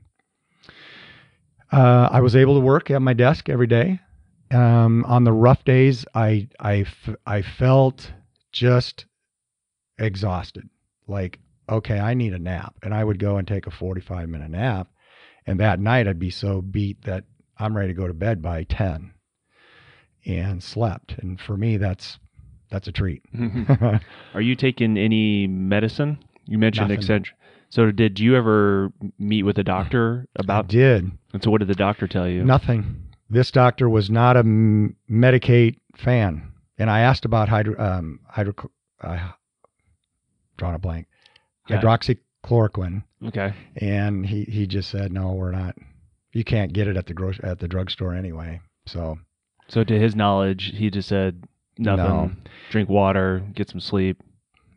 Uh, 1.73 2.09
I 2.11 2.21
was 2.21 2.37
able 2.37 2.55
to 2.55 2.61
work 2.61 2.91
at 2.91 3.03
my 3.03 3.13
desk 3.13 3.49
every 3.49 3.67
day. 3.67 4.01
Um, 4.53 5.05
on 5.05 5.25
the 5.25 5.33
rough 5.33 5.65
days, 5.65 6.05
I, 6.15 6.49
I, 6.59 6.85
I 7.27 7.43
felt 7.43 8.13
just 8.53 9.07
exhausted. 9.99 10.69
Like, 11.07 11.39
okay, 11.71 11.99
I 11.99 12.15
need 12.15 12.35
a 12.35 12.39
nap. 12.39 12.75
And 12.83 12.95
I 12.95 13.05
would 13.05 13.19
go 13.19 13.37
and 13.37 13.47
take 13.47 13.67
a 13.67 13.71
45 13.71 14.29
minute 14.29 14.51
nap. 14.51 14.89
And 15.47 15.59
that 15.61 15.81
night, 15.81 16.07
I'd 16.07 16.19
be 16.19 16.31
so 16.31 16.61
beat 16.61 17.03
that 17.05 17.25
I'm 17.59 17.77
ready 17.77 17.89
to 17.89 17.99
go 17.99 18.07
to 18.07 18.15
bed 18.15 18.43
by 18.43 18.65
10 18.65 19.13
and 20.27 20.63
slept. 20.63 21.15
And 21.19 21.41
for 21.41 21.57
me, 21.57 21.77
that's 21.77 22.19
that's 22.71 22.87
a 22.87 22.93
treat. 22.93 23.23
Are 24.35 24.41
you 24.41 24.55
taking 24.55 24.97
any 24.97 25.47
medicine? 25.47 26.19
You 26.47 26.59
mentioned 26.59 26.91
Excedrin. 26.91 27.27
So 27.69 27.91
did 27.91 28.19
you 28.19 28.37
ever 28.37 28.93
meet 29.19 29.45
with 29.45 29.59
a 29.59 29.65
doctor 29.65 30.27
about? 30.37 30.67
I 30.67 30.69
did. 30.69 31.11
And 31.33 31.43
so 31.43 31.51
what 31.51 31.59
did 31.59 31.69
the 31.69 31.75
doctor 31.75 32.07
tell 32.07 32.29
you? 32.29 32.45
Nothing. 32.45 33.05
This 33.29 33.51
doctor 33.51 33.89
was 33.89 34.11
not 34.11 34.37
a 34.37 34.43
medicate 34.43 35.77
fan, 35.97 36.53
and 36.79 36.91
I 36.91 37.01
asked 37.01 37.25
about 37.25 37.49
hydro 37.49 37.79
um, 37.79 38.21
hydro 38.29 38.55
uh, 39.01 39.31
drawn 40.57 40.75
a 40.75 40.79
blank 40.81 41.07
yeah. 41.71 41.81
hydroxychloroquine. 41.81 43.05
Okay. 43.27 43.55
And 43.77 44.27
he 44.27 44.45
he 44.45 44.67
just 44.67 44.91
said 44.91 45.13
no, 45.13 45.33
we're 45.33 45.53
not. 45.53 45.77
You 46.33 46.45
can't 46.45 46.73
get 46.73 46.89
it 46.89 46.97
at 46.97 47.07
the 47.07 47.15
gro- 47.15 47.33
at 47.43 47.59
the 47.59 47.69
drugstore 47.69 48.15
anyway. 48.15 48.61
So. 48.87 49.19
So 49.69 49.85
to 49.85 49.99
his 49.99 50.17
knowledge, 50.17 50.73
he 50.75 50.91
just 50.91 51.09
said 51.09 51.45
nothing. 51.79 52.05
No. 52.05 52.31
Drink 52.71 52.89
water, 52.89 53.45
get 53.55 53.69
some 53.69 53.81
sleep. 53.81 54.21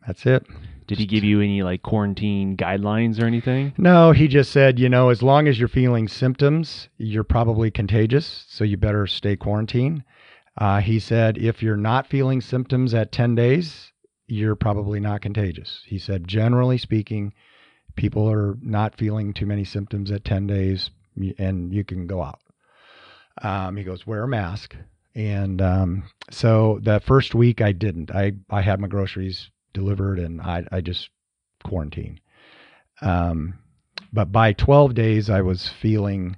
That's 0.06 0.24
it. 0.26 0.46
Did 0.86 0.98
he 0.98 1.06
give 1.06 1.24
you 1.24 1.40
any 1.40 1.62
like 1.62 1.82
quarantine 1.82 2.56
guidelines 2.56 3.20
or 3.20 3.24
anything? 3.24 3.72
No, 3.78 4.12
he 4.12 4.28
just 4.28 4.52
said, 4.52 4.78
you 4.78 4.88
know, 4.88 5.08
as 5.08 5.22
long 5.22 5.48
as 5.48 5.58
you're 5.58 5.68
feeling 5.68 6.08
symptoms, 6.08 6.88
you're 6.98 7.24
probably 7.24 7.70
contagious, 7.70 8.44
so 8.48 8.64
you 8.64 8.76
better 8.76 9.06
stay 9.06 9.34
quarantined. 9.34 10.04
Uh, 10.58 10.80
he 10.80 10.98
said, 11.00 11.38
if 11.38 11.62
you're 11.62 11.76
not 11.76 12.06
feeling 12.06 12.40
symptoms 12.40 12.92
at 12.92 13.12
10 13.12 13.34
days, 13.34 13.92
you're 14.26 14.56
probably 14.56 15.00
not 15.00 15.20
contagious. 15.20 15.82
He 15.84 15.98
said, 15.98 16.26
generally 16.26 16.78
speaking, 16.78 17.32
people 17.96 18.30
are 18.30 18.56
not 18.60 18.96
feeling 18.96 19.32
too 19.32 19.46
many 19.46 19.64
symptoms 19.64 20.10
at 20.10 20.24
10 20.24 20.46
days 20.46 20.90
and 21.38 21.72
you 21.72 21.84
can 21.84 22.06
go 22.06 22.22
out. 22.22 22.40
Um, 23.42 23.76
he 23.76 23.84
goes, 23.84 24.06
wear 24.06 24.22
a 24.22 24.28
mask. 24.28 24.74
And 25.14 25.60
um, 25.62 26.04
so 26.30 26.80
the 26.82 27.00
first 27.00 27.34
week 27.34 27.60
I 27.60 27.72
didn't. 27.72 28.10
I, 28.10 28.32
I 28.50 28.62
had 28.62 28.80
my 28.80 28.88
groceries 28.88 29.50
delivered 29.72 30.18
and 30.18 30.40
I, 30.40 30.66
I 30.72 30.80
just 30.80 31.10
quarantined. 31.62 32.20
Um, 33.00 33.58
but 34.12 34.32
by 34.32 34.52
12 34.52 34.94
days, 34.94 35.30
I 35.30 35.42
was 35.42 35.68
feeling 35.68 36.36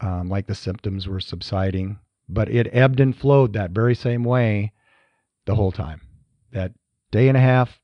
um, 0.00 0.28
like 0.28 0.46
the 0.46 0.54
symptoms 0.54 1.06
were 1.06 1.20
subsiding, 1.20 1.98
but 2.28 2.48
it 2.50 2.68
ebbed 2.72 3.00
and 3.00 3.16
flowed 3.16 3.52
that 3.54 3.70
very 3.70 3.94
same 3.94 4.24
way 4.24 4.72
the 5.46 5.54
whole 5.54 5.72
time. 5.72 6.00
That 6.52 6.72
day 7.10 7.28
and 7.28 7.36
a 7.36 7.40
half, 7.40 7.80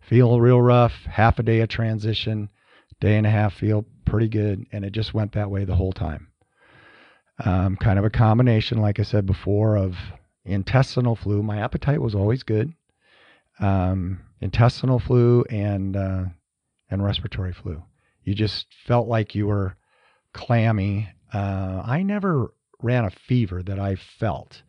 feel 0.00 0.40
real 0.40 0.60
rough, 0.60 0.92
half 1.04 1.38
a 1.38 1.42
day 1.42 1.60
of 1.60 1.68
transition, 1.68 2.48
day 3.00 3.16
and 3.16 3.26
a 3.26 3.30
half, 3.30 3.54
feel 3.54 3.86
pretty 4.04 4.28
good. 4.28 4.66
And 4.72 4.84
it 4.84 4.92
just 4.92 5.14
went 5.14 5.32
that 5.32 5.50
way 5.50 5.64
the 5.64 5.76
whole 5.76 5.92
time. 5.92 6.28
Um, 7.44 7.76
kind 7.76 7.98
of 7.98 8.04
a 8.04 8.10
combination, 8.10 8.78
like 8.78 9.00
I 9.00 9.02
said 9.02 9.26
before, 9.26 9.76
of 9.76 9.96
intestinal 10.44 11.16
flu. 11.16 11.42
My 11.42 11.58
appetite 11.58 12.00
was 12.00 12.14
always 12.14 12.42
good 12.42 12.72
um, 13.60 14.20
intestinal 14.40 14.98
flu 14.98 15.44
and 15.50 15.96
uh, 15.96 16.24
and 16.90 17.04
respiratory 17.04 17.52
flu. 17.52 17.82
You 18.22 18.34
just 18.34 18.66
felt 18.86 19.08
like 19.08 19.34
you 19.34 19.46
were 19.46 19.76
clammy. 20.32 21.08
Uh, 21.32 21.82
I 21.84 22.02
never 22.02 22.52
ran 22.82 23.04
a 23.04 23.10
fever 23.10 23.62
that 23.62 23.78
I 23.78 23.96
felt. 23.96 24.62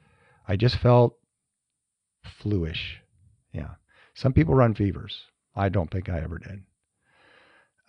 I 0.48 0.56
just 0.56 0.78
felt 0.78 1.18
fluish. 2.24 3.02
Yeah. 3.56 3.76
Some 4.14 4.34
people 4.34 4.54
run 4.54 4.76
fevers. 4.76 5.24
I 5.56 5.70
don't 5.70 5.90
think 5.90 6.10
I 6.10 6.20
ever 6.20 6.38
did. 6.38 6.64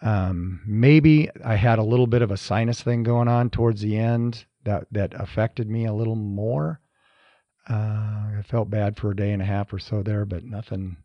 Um, 0.02 0.60
maybe 0.66 1.30
I 1.44 1.56
had 1.56 1.78
a 1.78 1.84
little 1.84 2.06
bit 2.06 2.22
of 2.22 2.30
a 2.30 2.36
sinus 2.36 2.82
thing 2.82 3.02
going 3.02 3.28
on 3.28 3.50
towards 3.50 3.80
the 3.80 3.96
end 3.96 4.44
that 4.64 4.86
that 4.92 5.14
affected 5.14 5.68
me 5.68 5.86
a 5.86 5.94
little 5.94 6.16
more. 6.16 6.80
Uh, 7.68 7.72
I 8.38 8.42
felt 8.48 8.70
bad 8.70 8.96
for 8.96 9.10
a 9.10 9.16
day 9.16 9.32
and 9.32 9.42
a 9.42 9.46
half 9.46 9.72
or 9.72 9.78
so 9.78 10.02
there, 10.02 10.24
but 10.24 10.44
nothing 10.44 10.98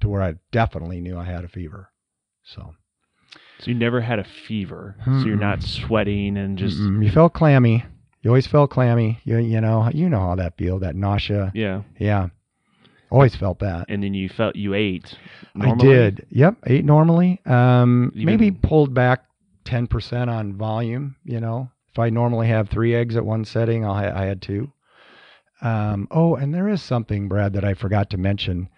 to 0.00 0.08
where 0.08 0.22
I 0.22 0.34
definitely 0.50 1.00
knew 1.00 1.18
I 1.18 1.24
had 1.24 1.44
a 1.44 1.48
fever. 1.48 1.90
So. 2.44 2.74
So 3.58 3.70
you 3.70 3.74
never 3.74 4.00
had 4.00 4.18
a 4.18 4.24
fever. 4.24 4.96
Mm-mm. 5.04 5.20
So 5.20 5.26
you're 5.26 5.36
not 5.36 5.62
sweating 5.62 6.36
and 6.36 6.56
just. 6.58 6.78
Mm-mm. 6.78 7.04
You 7.04 7.10
felt 7.10 7.32
clammy. 7.34 7.84
You 8.22 8.30
always 8.30 8.46
felt 8.46 8.70
clammy. 8.70 9.20
You 9.24 9.38
you 9.38 9.60
know 9.60 9.90
you 9.92 10.08
know 10.08 10.20
how 10.20 10.34
that 10.36 10.56
feel 10.56 10.78
that 10.80 10.94
nausea. 10.94 11.50
Yeah. 11.54 11.82
Yeah. 11.98 12.28
Always 13.12 13.36
felt 13.36 13.58
that. 13.58 13.86
And 13.88 14.02
then 14.02 14.14
you 14.14 14.28
felt 14.28 14.56
you 14.56 14.72
ate. 14.74 15.18
Normally? 15.54 15.88
I 15.88 15.92
did. 15.92 16.26
Yep, 16.30 16.56
ate 16.66 16.84
normally. 16.84 17.40
Um, 17.44 18.10
maybe 18.14 18.50
pulled 18.50 18.94
back 18.94 19.24
ten 19.64 19.86
percent 19.86 20.30
on 20.30 20.54
volume. 20.56 21.16
You 21.24 21.40
know, 21.40 21.70
if 21.92 21.98
I 21.98 22.08
normally 22.08 22.48
have 22.48 22.70
three 22.70 22.94
eggs 22.94 23.16
at 23.16 23.24
one 23.24 23.44
setting, 23.44 23.84
I'll 23.84 23.94
ha- 23.94 24.18
I 24.18 24.24
had 24.24 24.40
two. 24.40 24.72
Um, 25.60 26.08
oh, 26.10 26.34
and 26.34 26.52
there 26.52 26.68
is 26.68 26.82
something, 26.82 27.28
Brad, 27.28 27.52
that 27.52 27.64
I 27.64 27.74
forgot 27.74 28.10
to 28.10 28.16
mention 28.16 28.68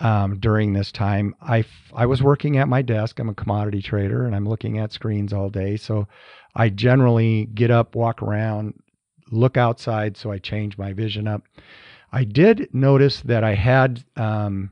um, 0.00 0.38
during 0.38 0.72
this 0.72 0.92
time. 0.92 1.34
I, 1.40 1.60
f- 1.60 1.92
I 1.94 2.06
was 2.06 2.22
working 2.22 2.58
at 2.58 2.68
my 2.68 2.82
desk. 2.82 3.18
I'm 3.18 3.30
a 3.30 3.34
commodity 3.34 3.80
trader 3.80 4.26
and 4.26 4.36
I'm 4.36 4.46
looking 4.46 4.78
at 4.78 4.92
screens 4.92 5.32
all 5.32 5.48
day. 5.48 5.76
So 5.76 6.06
I 6.54 6.68
generally 6.68 7.46
get 7.46 7.70
up, 7.70 7.94
walk 7.94 8.22
around, 8.22 8.74
look 9.30 9.56
outside. 9.56 10.16
So 10.16 10.30
I 10.30 10.38
change 10.38 10.76
my 10.76 10.92
vision 10.92 11.26
up. 11.26 11.42
I 12.12 12.24
did 12.24 12.68
notice 12.72 13.20
that 13.22 13.44
I 13.44 13.54
had 13.54 14.04
um, 14.16 14.70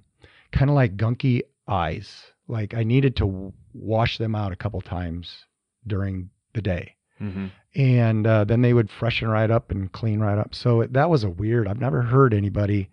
kind 0.52 0.70
of 0.70 0.74
like 0.74 0.96
gunky 0.96 1.42
eyes. 1.68 2.22
Like 2.48 2.74
I 2.74 2.84
needed 2.84 3.16
to 3.16 3.52
wash 3.72 4.18
them 4.18 4.34
out 4.34 4.52
a 4.52 4.56
couple 4.56 4.80
times 4.80 5.44
during 5.86 6.30
the 6.54 6.62
day. 6.62 6.96
Mm-hmm. 7.20 7.46
And 7.74 8.26
uh, 8.26 8.44
then 8.44 8.62
they 8.62 8.72
would 8.72 8.90
freshen 8.90 9.28
right 9.28 9.50
up 9.50 9.70
and 9.70 9.90
clean 9.90 10.20
right 10.20 10.38
up. 10.38 10.54
So 10.54 10.82
it, 10.82 10.92
that 10.92 11.10
was 11.10 11.24
a 11.24 11.30
weird. 11.30 11.68
I've 11.68 11.80
never 11.80 12.02
heard 12.02 12.34
anybody 12.34 12.90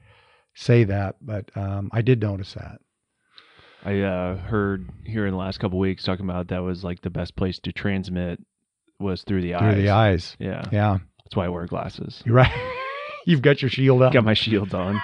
say 0.53 0.83
that, 0.85 1.15
but 1.21 1.49
um, 1.55 1.89
I 1.91 2.01
did 2.01 2.21
notice 2.21 2.53
that. 2.53 2.79
I 3.83 4.01
uh, 4.01 4.37
heard 4.37 4.89
here 5.05 5.25
in 5.25 5.31
the 5.31 5.37
last 5.37 5.59
couple 5.59 5.79
weeks 5.79 6.03
talking 6.03 6.25
about 6.25 6.49
that 6.49 6.61
was 6.61 6.83
like 6.83 7.01
the 7.01 7.09
best 7.09 7.35
place 7.35 7.59
to 7.59 7.71
transmit 7.71 8.39
was 8.99 9.23
through 9.23 9.41
the 9.41 9.49
through 9.49 9.57
eyes. 9.57 9.73
Through 9.73 9.81
the 9.81 9.89
eyes. 9.89 10.37
Yeah. 10.39 10.63
Yeah. 10.71 10.97
That's 11.23 11.35
why 11.35 11.45
I 11.45 11.49
wear 11.49 11.65
glasses. 11.65 12.21
You're 12.25 12.35
right. 12.35 12.67
You've 13.25 13.41
got 13.41 13.61
your 13.61 13.69
shield 13.69 14.01
on. 14.01 14.11
Got 14.11 14.23
my 14.23 14.33
shields 14.33 14.73
on. 14.73 15.01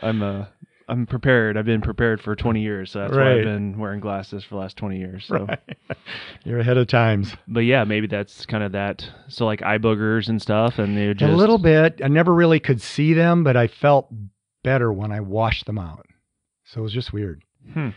I'm 0.00 0.22
uh 0.22 0.46
I'm 0.88 1.06
prepared. 1.06 1.56
I've 1.56 1.64
been 1.64 1.80
prepared 1.80 2.20
for 2.20 2.36
20 2.36 2.62
years. 2.62 2.92
So 2.92 3.00
that's 3.00 3.16
right. 3.16 3.24
why 3.24 3.38
I've 3.38 3.44
been 3.44 3.78
wearing 3.78 3.98
glasses 3.98 4.44
for 4.44 4.54
the 4.54 4.60
last 4.60 4.76
20 4.76 4.98
years. 4.98 5.24
So 5.26 5.46
right. 5.46 5.58
you're 6.44 6.60
ahead 6.60 6.76
of 6.76 6.86
times. 6.86 7.34
But 7.48 7.60
yeah, 7.60 7.84
maybe 7.84 8.06
that's 8.06 8.46
kind 8.46 8.62
of 8.62 8.72
that. 8.72 9.08
So 9.28 9.46
like 9.46 9.62
eye 9.62 9.78
boogers 9.78 10.28
and 10.28 10.40
stuff, 10.40 10.78
and 10.78 10.96
they 10.96 11.12
just 11.12 11.32
a 11.32 11.36
little 11.36 11.58
bit. 11.58 12.00
I 12.04 12.08
never 12.08 12.32
really 12.32 12.60
could 12.60 12.80
see 12.80 13.14
them, 13.14 13.42
but 13.42 13.56
I 13.56 13.66
felt 13.66 14.12
better 14.62 14.92
when 14.92 15.10
I 15.10 15.20
washed 15.20 15.66
them 15.66 15.78
out. 15.78 16.06
So 16.64 16.80
it 16.80 16.82
was 16.84 16.92
just 16.92 17.12
weird. 17.12 17.42
Hmm. 17.72 17.90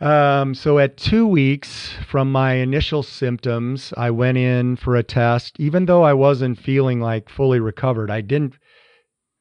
Um, 0.00 0.54
so 0.54 0.78
at 0.78 0.96
two 0.96 1.26
weeks 1.26 1.92
from 2.06 2.30
my 2.30 2.54
initial 2.54 3.02
symptoms, 3.02 3.92
I 3.96 4.10
went 4.10 4.38
in 4.38 4.76
for 4.76 4.94
a 4.94 5.02
test. 5.02 5.58
Even 5.58 5.86
though 5.86 6.04
I 6.04 6.12
wasn't 6.12 6.58
feeling 6.58 7.00
like 7.00 7.28
fully 7.28 7.58
recovered, 7.58 8.10
I 8.10 8.20
didn't 8.20 8.54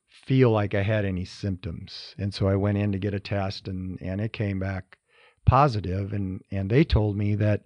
feel 0.08 0.50
like 0.50 0.74
I 0.74 0.82
had 0.82 1.06
any 1.06 1.26
symptoms. 1.26 2.16
And 2.18 2.34
so 2.34 2.48
I 2.48 2.56
went 2.56 2.78
in 2.78 2.92
to 2.92 2.98
get 3.00 3.14
a 3.14 3.20
test 3.20 3.68
and, 3.68 4.02
and 4.02 4.20
it 4.20 4.34
came 4.34 4.60
back 4.60 4.98
positive. 5.46 6.12
and, 6.12 6.42
and 6.52 6.70
they 6.70 6.84
told 6.84 7.16
me 7.16 7.36
that 7.36 7.64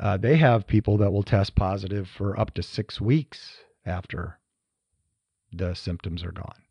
uh, 0.00 0.16
they 0.16 0.36
have 0.36 0.66
people 0.66 0.96
that 0.98 1.12
will 1.12 1.24
test 1.24 1.56
positive 1.56 2.08
for 2.08 2.38
up 2.38 2.54
to 2.54 2.62
six 2.62 3.00
weeks 3.00 3.58
after 3.84 4.38
the 5.52 5.74
symptoms 5.74 6.22
are 6.22 6.32
gone. 6.32 6.62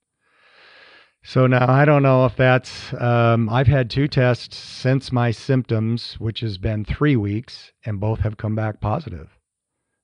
So 1.29 1.45
now 1.45 1.69
I 1.69 1.83
don't 1.83 2.03
know 2.03 2.25
if 2.25 2.37
that's, 2.37 2.93
um, 2.93 3.49
I've 3.49 3.67
had 3.67 3.89
two 3.89 4.07
tests 4.07 4.55
since 4.55 5.11
my 5.11 5.31
symptoms, 5.31 6.13
which 6.19 6.39
has 6.39 6.57
been 6.57 6.85
three 6.85 7.17
weeks, 7.17 7.73
and 7.85 7.99
both 7.99 8.21
have 8.21 8.37
come 8.37 8.55
back 8.55 8.79
positive. 8.79 9.27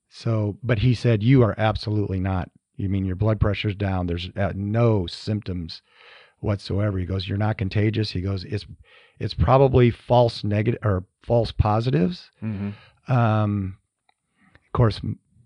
So, 0.10 0.58
but 0.62 0.80
he 0.80 0.94
said, 0.94 1.24
you 1.24 1.42
are 1.42 1.56
absolutely 1.58 2.20
not. 2.20 2.50
You 2.76 2.90
mean 2.90 3.06
your 3.06 3.16
blood 3.16 3.40
pressure's 3.40 3.76
down. 3.76 4.08
There's 4.08 4.32
uh, 4.36 4.52
no 4.54 5.08
symptoms 5.08 5.82
whatsoever. 6.42 6.98
He 6.98 7.06
goes, 7.06 7.26
you're 7.26 7.38
not 7.38 7.58
contagious. 7.58 8.12
He 8.12 8.20
goes, 8.20 8.44
it's, 8.44 8.66
it's 9.18 9.34
probably 9.34 9.92
false 9.92 10.44
negative 10.44 10.82
or 10.84 11.06
false 11.26 11.54
positives. 11.54 12.32
Mm-hmm. 12.44 13.10
Um, 13.10 13.78
of 14.56 14.74
course, 14.74 15.00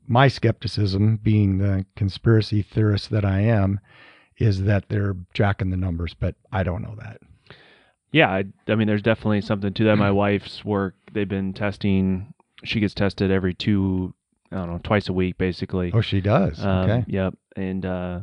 my 0.07 0.27
skepticism, 0.27 1.19
being 1.21 1.59
the 1.59 1.85
conspiracy 1.95 2.63
theorist 2.63 3.11
that 3.11 3.23
I 3.23 3.41
am, 3.41 3.79
is 4.37 4.63
that 4.63 4.89
they're 4.89 5.15
jacking 5.33 5.69
the 5.69 5.77
numbers, 5.77 6.13
but 6.13 6.35
I 6.51 6.63
don't 6.63 6.81
know 6.81 6.95
that. 6.99 7.19
Yeah, 8.11 8.29
I, 8.29 8.45
I 8.67 8.75
mean, 8.75 8.87
there's 8.87 9.01
definitely 9.01 9.41
something 9.41 9.73
to 9.73 9.83
that. 9.85 9.97
My 9.97 10.11
wife's 10.25 10.63
work, 10.63 10.95
they've 11.11 11.27
been 11.27 11.53
testing. 11.53 12.33
She 12.63 12.79
gets 12.79 12.93
tested 12.93 13.31
every 13.31 13.53
two, 13.53 14.13
I 14.51 14.57
don't 14.57 14.69
know, 14.69 14.79
twice 14.83 15.09
a 15.09 15.13
week, 15.13 15.37
basically. 15.37 15.91
Oh, 15.93 16.01
she 16.01 16.21
does. 16.21 16.63
Um, 16.63 16.89
okay. 16.89 17.05
Yep, 17.07 17.33
and 17.55 17.85
uh, 17.85 18.19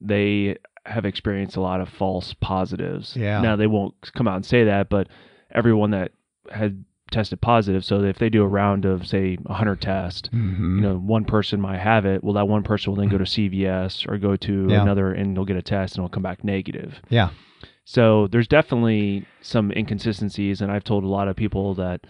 they 0.00 0.56
have 0.86 1.04
experienced 1.04 1.56
a 1.56 1.60
lot 1.60 1.80
of 1.80 1.88
false 1.88 2.34
positives. 2.40 3.14
Yeah. 3.16 3.40
Now 3.40 3.56
they 3.56 3.66
won't 3.66 3.94
come 4.14 4.26
out 4.26 4.36
and 4.36 4.46
say 4.46 4.64
that, 4.64 4.88
but 4.88 5.08
everyone 5.52 5.90
that 5.90 6.12
had 6.50 6.84
tested 7.10 7.40
positive, 7.40 7.84
so 7.84 8.02
if 8.02 8.18
they 8.18 8.28
do 8.30 8.42
a 8.42 8.48
round 8.48 8.84
of 8.84 9.06
say 9.06 9.36
100 9.36 9.80
tests, 9.80 10.28
Mhm. 10.32 10.76
you 10.76 10.80
know, 10.80 10.96
one 10.96 11.24
person 11.24 11.60
might 11.60 11.78
have 11.78 12.06
it. 12.06 12.22
Well, 12.24 12.34
that 12.34 12.48
one 12.48 12.62
person 12.62 12.92
will 12.92 12.98
then 13.00 13.08
go 13.08 13.18
to 13.18 13.24
CVS 13.26 14.06
or 14.08 14.18
go 14.18 14.36
to 14.36 14.66
Yeah. 14.68 14.82
another, 14.82 15.12
and 15.12 15.36
they'll 15.36 15.44
get 15.44 15.56
a 15.56 15.62
test, 15.62 15.96
and 15.96 16.02
it'll 16.04 16.08
come 16.12 16.22
back 16.22 16.44
negative. 16.44 17.00
Yeah. 17.08 17.30
So 17.84 18.26
there's 18.28 18.46
definitely 18.48 19.26
some 19.40 19.72
inconsistencies, 19.72 20.60
and 20.60 20.70
I've 20.70 20.84
told 20.84 21.04
a 21.04 21.08
lot 21.08 21.28
of 21.28 21.36
people 21.36 21.74
that, 21.74 22.06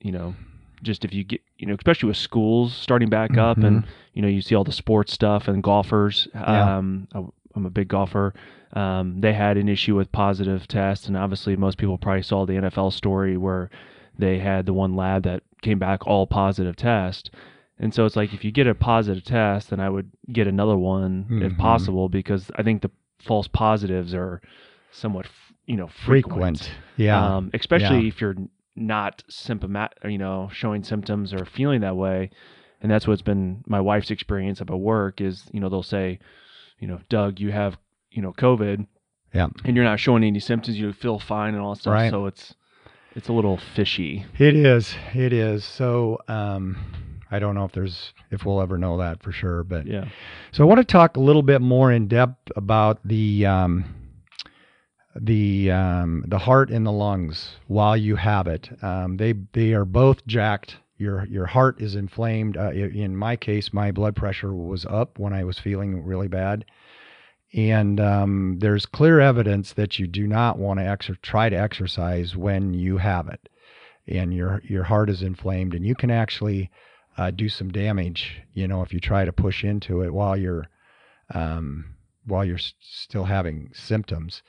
you 0.00 0.12
know, 0.12 0.34
just 0.82 1.04
if 1.04 1.12
you 1.12 1.24
get, 1.24 1.42
you 1.58 1.66
know, 1.66 1.74
especially 1.74 2.06
with 2.08 2.16
schools 2.16 2.72
starting 2.74 3.10
back 3.10 3.36
up, 3.36 3.58
and 3.58 3.84
you 4.14 4.22
know, 4.22 4.28
you 4.28 4.40
see 4.40 4.54
all 4.54 4.64
the 4.64 4.72
sports 4.72 5.12
stuff 5.12 5.46
and 5.46 5.62
golfers. 5.62 6.26
Yeah. 6.34 6.78
Um, 6.78 7.06
I, 7.14 7.22
I'm 7.54 7.66
a 7.66 7.70
big 7.70 7.88
golfer. 7.88 8.32
Um, 8.72 9.20
they 9.20 9.32
had 9.34 9.56
an 9.56 9.68
issue 9.68 9.94
with 9.96 10.10
positive 10.12 10.66
tests, 10.68 11.06
and 11.06 11.16
obviously 11.16 11.54
most 11.56 11.76
people 11.76 11.98
probably 11.98 12.22
saw 12.22 12.46
the 12.46 12.54
NFL 12.54 12.92
story 12.92 13.36
where 13.36 13.68
they 14.20 14.38
had 14.38 14.66
the 14.66 14.72
one 14.72 14.94
lab 14.96 15.22
that 15.24 15.42
came 15.62 15.78
back 15.78 16.06
all 16.06 16.26
positive 16.26 16.76
test. 16.76 17.30
And 17.78 17.94
so 17.94 18.04
it's 18.04 18.16
like 18.16 18.34
if 18.34 18.44
you 18.44 18.52
get 18.52 18.66
a 18.66 18.74
positive 18.74 19.24
test, 19.24 19.70
then 19.70 19.80
I 19.80 19.88
would 19.88 20.10
get 20.32 20.46
another 20.46 20.76
one 20.76 21.26
if 21.30 21.52
Mhm. 21.52 21.58
possible 21.58 22.08
because 22.08 22.50
I 22.56 22.62
think 22.62 22.82
the 22.82 22.90
false 23.18 23.48
positives 23.48 24.14
are 24.14 24.40
somewhat, 24.92 25.26
you 25.66 25.76
know, 25.76 25.86
frequent. 25.86 26.58
Frequent. 26.58 26.72
Yeah. 26.96 27.36
Um, 27.36 27.50
especially 27.54 28.02
Yeah. 28.02 28.08
if 28.08 28.20
you're 28.20 28.36
not 28.76 29.22
symptomatic, 29.28 29.98
you 30.04 30.18
know, 30.18 30.48
showing 30.52 30.82
symptoms 30.82 31.32
or 31.32 31.44
feeling 31.44 31.80
that 31.80 31.96
way. 31.96 32.30
And 32.82 32.90
that's 32.90 33.06
what's 33.08 33.22
been 33.22 33.62
my 33.66 33.80
wife's 33.80 34.10
experience 34.10 34.60
up 34.60 34.70
at 34.70 34.78
work 34.78 35.20
is, 35.20 35.48
you 35.52 35.60
know, 35.60 35.68
they'll 35.68 35.82
say, 35.82 36.18
you 36.78 36.86
know, 36.88 36.98
Doug, 37.08 37.40
you 37.40 37.50
have, 37.52 37.78
you 38.10 38.22
know, 38.22 38.32
COVID. 38.32 38.86
Yeah. 39.34 39.48
And 39.64 39.76
you're 39.76 39.84
not 39.84 40.00
showing 40.00 40.24
any 40.24 40.40
symptoms. 40.40 40.78
You 40.78 40.92
feel 40.92 41.18
fine 41.18 41.54
and 41.54 41.62
all 41.62 41.74
that 41.74 41.80
stuff. 41.80 41.92
Right. 41.94 42.10
So 42.10 42.26
it's, 42.26 42.54
it's 43.14 43.28
a 43.28 43.32
little 43.32 43.58
fishy. 43.74 44.24
It 44.38 44.54
is. 44.56 44.94
It 45.14 45.32
is. 45.32 45.64
So 45.64 46.18
um, 46.28 46.76
I 47.30 47.38
don't 47.38 47.54
know 47.54 47.64
if 47.64 47.72
there's 47.72 48.12
if 48.30 48.44
we'll 48.44 48.60
ever 48.60 48.78
know 48.78 48.98
that 48.98 49.22
for 49.22 49.32
sure. 49.32 49.64
But 49.64 49.86
Yeah. 49.86 50.06
so 50.52 50.64
I 50.64 50.66
want 50.66 50.78
to 50.78 50.84
talk 50.84 51.16
a 51.16 51.20
little 51.20 51.42
bit 51.42 51.60
more 51.60 51.90
in 51.92 52.06
depth 52.08 52.50
about 52.56 53.00
the 53.04 53.46
um, 53.46 53.84
the 55.20 55.70
um, 55.70 56.24
the 56.28 56.38
heart 56.38 56.70
and 56.70 56.86
the 56.86 56.92
lungs 56.92 57.56
while 57.66 57.96
you 57.96 58.16
have 58.16 58.46
it. 58.46 58.68
Um, 58.82 59.16
they 59.16 59.34
they 59.52 59.72
are 59.72 59.84
both 59.84 60.24
jacked. 60.26 60.76
Your 60.96 61.24
your 61.26 61.46
heart 61.46 61.80
is 61.80 61.94
inflamed. 61.96 62.56
Uh, 62.56 62.70
in 62.72 63.16
my 63.16 63.34
case, 63.34 63.72
my 63.72 63.90
blood 63.90 64.14
pressure 64.14 64.52
was 64.54 64.84
up 64.86 65.18
when 65.18 65.32
I 65.32 65.44
was 65.44 65.58
feeling 65.58 66.04
really 66.04 66.28
bad. 66.28 66.64
And 67.52 67.98
um, 67.98 68.58
there's 68.60 68.86
clear 68.86 69.18
evidence 69.18 69.72
that 69.72 69.98
you 69.98 70.06
do 70.06 70.26
not 70.26 70.58
want 70.58 70.78
to 70.78 70.84
exer- 70.84 71.20
try 71.20 71.48
to 71.48 71.56
exercise 71.56 72.36
when 72.36 72.74
you 72.74 72.98
have 72.98 73.28
it, 73.28 73.48
and 74.06 74.32
your 74.32 74.62
your 74.64 74.84
heart 74.84 75.10
is 75.10 75.22
inflamed, 75.22 75.74
and 75.74 75.84
you 75.84 75.96
can 75.96 76.10
actually 76.12 76.70
uh, 77.18 77.32
do 77.32 77.48
some 77.48 77.70
damage. 77.70 78.40
You 78.52 78.68
know, 78.68 78.82
if 78.82 78.92
you 78.92 79.00
try 79.00 79.24
to 79.24 79.32
push 79.32 79.64
into 79.64 80.02
it 80.02 80.14
while 80.14 80.36
you're 80.36 80.68
um, 81.34 81.96
while 82.24 82.44
you're 82.44 82.56
s- 82.56 82.74
still 82.80 83.24
having 83.24 83.70
symptoms. 83.74 84.42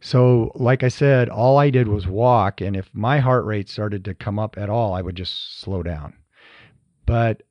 So, 0.00 0.50
like 0.54 0.82
I 0.82 0.88
said, 0.88 1.28
all 1.28 1.58
I 1.58 1.70
did 1.70 1.88
was 1.88 2.06
walk, 2.06 2.60
and 2.60 2.76
if 2.76 2.90
my 2.92 3.20
heart 3.20 3.44
rate 3.44 3.68
started 3.68 4.04
to 4.04 4.14
come 4.14 4.38
up 4.38 4.58
at 4.58 4.68
all, 4.68 4.94
I 4.94 5.00
would 5.00 5.14
just 5.14 5.60
slow 5.60 5.82
down. 5.82 6.14
But 7.06 7.44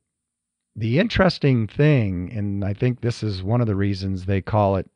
the 0.74 0.98
interesting 0.98 1.66
thing, 1.66 2.32
and 2.34 2.64
I 2.64 2.72
think 2.72 3.00
this 3.00 3.22
is 3.22 3.42
one 3.42 3.60
of 3.60 3.66
the 3.66 3.76
reasons 3.76 4.24
they 4.24 4.40
call 4.40 4.76
it 4.76 4.88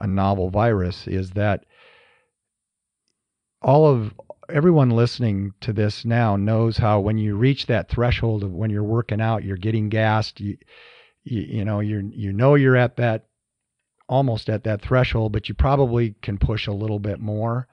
a 0.00 0.06
novel 0.06 0.50
virus, 0.50 1.06
is 1.06 1.32
that 1.32 1.66
all 3.62 3.86
of 3.86 4.14
everyone 4.48 4.90
listening 4.90 5.52
to 5.60 5.72
this 5.72 6.04
now 6.04 6.36
knows 6.36 6.78
how 6.78 7.00
when 7.00 7.18
you 7.18 7.36
reach 7.36 7.66
that 7.66 7.88
threshold 7.88 8.42
of 8.42 8.52
when 8.52 8.70
you're 8.70 8.82
working 8.82 9.20
out, 9.20 9.44
you're 9.44 9.56
getting 9.56 9.88
gassed, 9.88 10.40
you 10.40 10.56
you, 11.22 11.40
you 11.40 11.64
know, 11.64 11.80
you 11.80 12.10
you 12.14 12.32
know 12.32 12.54
you're 12.54 12.76
at 12.76 12.96
that 12.96 13.26
almost 14.08 14.48
at 14.48 14.64
that 14.64 14.82
threshold, 14.82 15.32
but 15.32 15.48
you 15.48 15.54
probably 15.54 16.14
can 16.22 16.38
push 16.38 16.66
a 16.66 16.72
little 16.72 16.98
bit 16.98 17.20
more. 17.20 17.68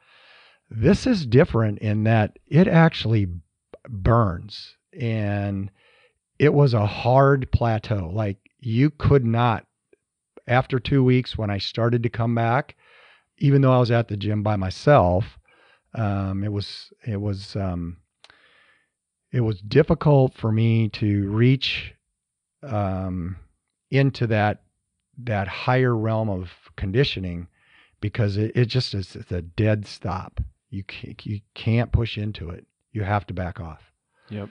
This 0.70 1.08
is 1.08 1.26
different 1.26 1.80
in 1.80 2.04
that 2.04 2.38
it 2.46 2.68
actually 2.68 3.28
burns 3.88 4.76
and 5.00 5.72
it 6.40 6.54
was 6.54 6.74
a 6.74 6.86
hard 6.86 7.52
plateau. 7.52 8.12
Like 8.14 8.38
you 8.60 8.90
could 8.90 9.26
not, 9.26 9.66
after 10.48 10.80
two 10.80 11.04
weeks 11.04 11.38
when 11.38 11.50
I 11.50 11.58
started 11.58 12.04
to 12.04 12.10
come 12.10 12.36
back, 12.36 12.76
even 13.38 13.62
though 13.62 13.74
I 13.74 13.80
was 13.80 13.92
at 13.92 14.08
the 14.08 14.18
gym 14.18 14.44
by 14.44 14.56
myself, 14.56 15.26
um, 15.94 16.44
it 16.44 16.52
was, 16.52 16.92
it 17.06 17.20
was, 17.20 17.56
um, 17.56 17.98
it 19.32 19.42
was 19.42 19.62
difficult 19.62 20.34
for 20.34 20.52
me 20.52 20.90
to 20.90 21.30
reach 21.30 21.94
um, 22.64 23.36
into 23.92 24.28
that 24.28 24.62
that 25.24 25.48
higher 25.48 25.96
realm 25.96 26.30
of 26.30 26.52
conditioning 26.76 27.48
because 28.02 28.38
it, 28.38 28.52
it 28.56 28.66
just 28.66 28.94
is 28.94 29.16
a 29.32 29.42
dead 29.42 29.88
stop. 29.88 30.40
You 30.70 30.84
can't, 30.84 31.26
you 31.26 31.42
can't 31.56 31.92
push 31.92 32.18
into 32.18 32.50
it. 32.52 32.66
You 32.92 33.04
have 33.04 33.26
to 33.28 33.34
back 33.34 33.60
off. 33.60 33.82
Yep. 34.30 34.50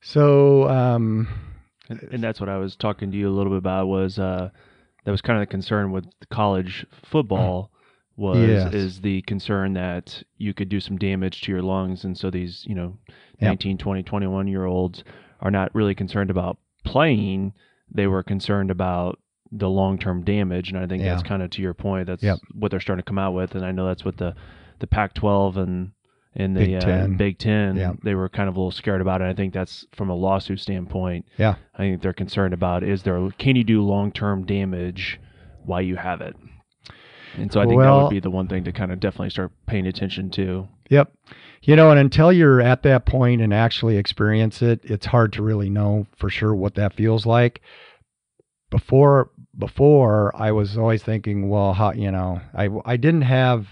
So 0.00 0.68
um, 0.68 1.28
And, 1.88 2.00
and 2.12 2.22
that's 2.22 2.40
what 2.40 2.48
I 2.48 2.58
was 2.58 2.76
talking 2.76 3.10
to 3.10 3.16
you 3.16 3.28
a 3.28 3.34
little 3.34 3.50
bit 3.52 3.58
about 3.58 3.86
was 3.88 4.18
uh, 4.18 4.50
that 5.04 5.10
was 5.10 5.20
kind 5.20 5.40
of 5.40 5.46
the 5.48 5.50
concern 5.50 5.92
with 5.92 6.04
college 6.30 6.86
football 7.04 7.70
was 8.16 8.48
Yes. 8.48 8.72
is 8.72 9.00
the 9.02 9.22
concern 9.22 9.74
that 9.74 10.22
you 10.38 10.54
could 10.54 10.68
do 10.68 10.80
some 10.80 10.96
damage 10.96 11.42
to 11.42 11.52
your 11.52 11.62
lungs 11.62 12.04
and 12.04 12.16
so 12.16 12.30
these 12.30 12.64
you 12.66 12.74
know 12.74 12.96
Yep. 13.40 13.50
19 13.50 13.78
20 13.78 14.02
21 14.02 14.48
year 14.48 14.64
olds 14.64 15.04
are 15.40 15.50
not 15.50 15.74
really 15.74 15.94
concerned 15.94 16.30
about 16.30 16.56
playing 16.84 17.52
they 17.92 18.06
were 18.06 18.22
concerned 18.22 18.70
about 18.70 19.18
the 19.52 19.68
long-term 19.68 20.24
damage 20.24 20.70
and 20.70 20.78
i 20.78 20.86
think 20.86 21.02
that's 21.02 21.22
kind 21.22 21.42
of 21.42 21.50
to 21.50 21.60
your 21.60 21.74
point 21.74 22.06
that's 22.06 22.22
Yep. 22.22 22.38
what 22.54 22.70
they're 22.70 22.80
starting 22.80 23.02
to 23.04 23.06
come 23.08 23.18
out 23.18 23.32
with 23.34 23.54
and 23.54 23.64
i 23.66 23.70
know 23.70 23.86
that's 23.86 24.04
what 24.04 24.16
the 24.16 24.34
the 24.78 24.86
pac 24.86 25.12
12 25.14 25.58
and 25.58 25.90
and 26.36 26.54
the 26.56 26.60
Big 26.60 26.74
uh, 26.74 26.80
Ten. 26.80 27.16
Big 27.16 27.38
Ten, 27.38 27.76
Yeah. 27.76 27.92
they 28.02 28.14
were 28.14 28.28
kind 28.28 28.48
of 28.48 28.56
a 28.56 28.58
little 28.58 28.70
scared 28.70 29.00
about 29.00 29.22
it. 29.22 29.24
I 29.24 29.34
think 29.34 29.52
that's 29.54 29.86
from 29.92 30.10
a 30.10 30.14
lawsuit 30.14 30.60
standpoint. 30.60 31.26
Yeah. 31.38 31.56
I 31.74 31.78
think 31.78 32.02
they're 32.02 32.12
concerned 32.12 32.54
about 32.54 32.82
is 32.82 33.02
there 33.02 33.30
can 33.38 33.56
you 33.56 33.64
do 33.64 33.82
long 33.82 34.12
term 34.12 34.44
damage 34.44 35.18
while 35.64 35.82
you 35.82 35.96
have 35.96 36.20
it? 36.20 36.36
And 37.36 37.52
so 37.52 37.60
I 37.60 37.66
think 37.66 37.80
that 37.80 37.90
would 37.90 38.10
be 38.10 38.20
the 38.20 38.30
one 38.30 38.48
thing 38.48 38.64
to 38.64 38.72
kind 38.72 38.92
of 38.92 39.00
definitely 39.00 39.30
start 39.30 39.52
paying 39.66 39.86
attention 39.86 40.30
to. 40.30 40.68
Yep. 40.88 41.12
You 41.62 41.76
know, 41.76 41.90
and 41.90 41.98
until 41.98 42.32
you're 42.32 42.60
at 42.62 42.82
that 42.84 43.04
point 43.06 43.42
and 43.42 43.52
actually 43.52 43.96
experience 43.96 44.62
it, 44.62 44.80
it's 44.84 45.06
hard 45.06 45.32
to 45.34 45.42
really 45.42 45.68
know 45.68 46.06
for 46.16 46.30
sure 46.30 46.54
what 46.54 46.76
that 46.76 46.94
feels 46.94 47.26
like. 47.26 47.60
Before 48.70 49.30
before 49.58 50.34
I 50.36 50.52
was 50.52 50.76
always 50.76 51.02
thinking, 51.02 51.48
well, 51.48 51.72
how, 51.74 51.92
you 51.92 52.10
know, 52.10 52.40
I 52.54 52.68
I 52.84 52.96
didn't 52.96 53.22
have 53.22 53.66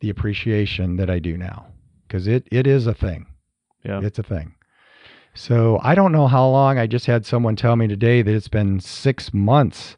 the 0.00 0.10
appreciation 0.10 0.96
that 0.96 1.08
I 1.10 1.18
do 1.18 1.36
now 1.36 1.66
because 2.06 2.26
it 2.26 2.46
it 2.50 2.66
is 2.66 2.86
a 2.86 2.94
thing. 2.94 3.26
Yeah. 3.84 4.00
It's 4.02 4.18
a 4.18 4.22
thing. 4.22 4.54
So 5.34 5.78
I 5.82 5.94
don't 5.94 6.12
know 6.12 6.26
how 6.28 6.48
long. 6.48 6.78
I 6.78 6.86
just 6.86 7.06
had 7.06 7.26
someone 7.26 7.56
tell 7.56 7.74
me 7.76 7.88
today 7.88 8.22
that 8.22 8.34
it's 8.34 8.48
been 8.48 8.80
six 8.80 9.34
months 9.34 9.96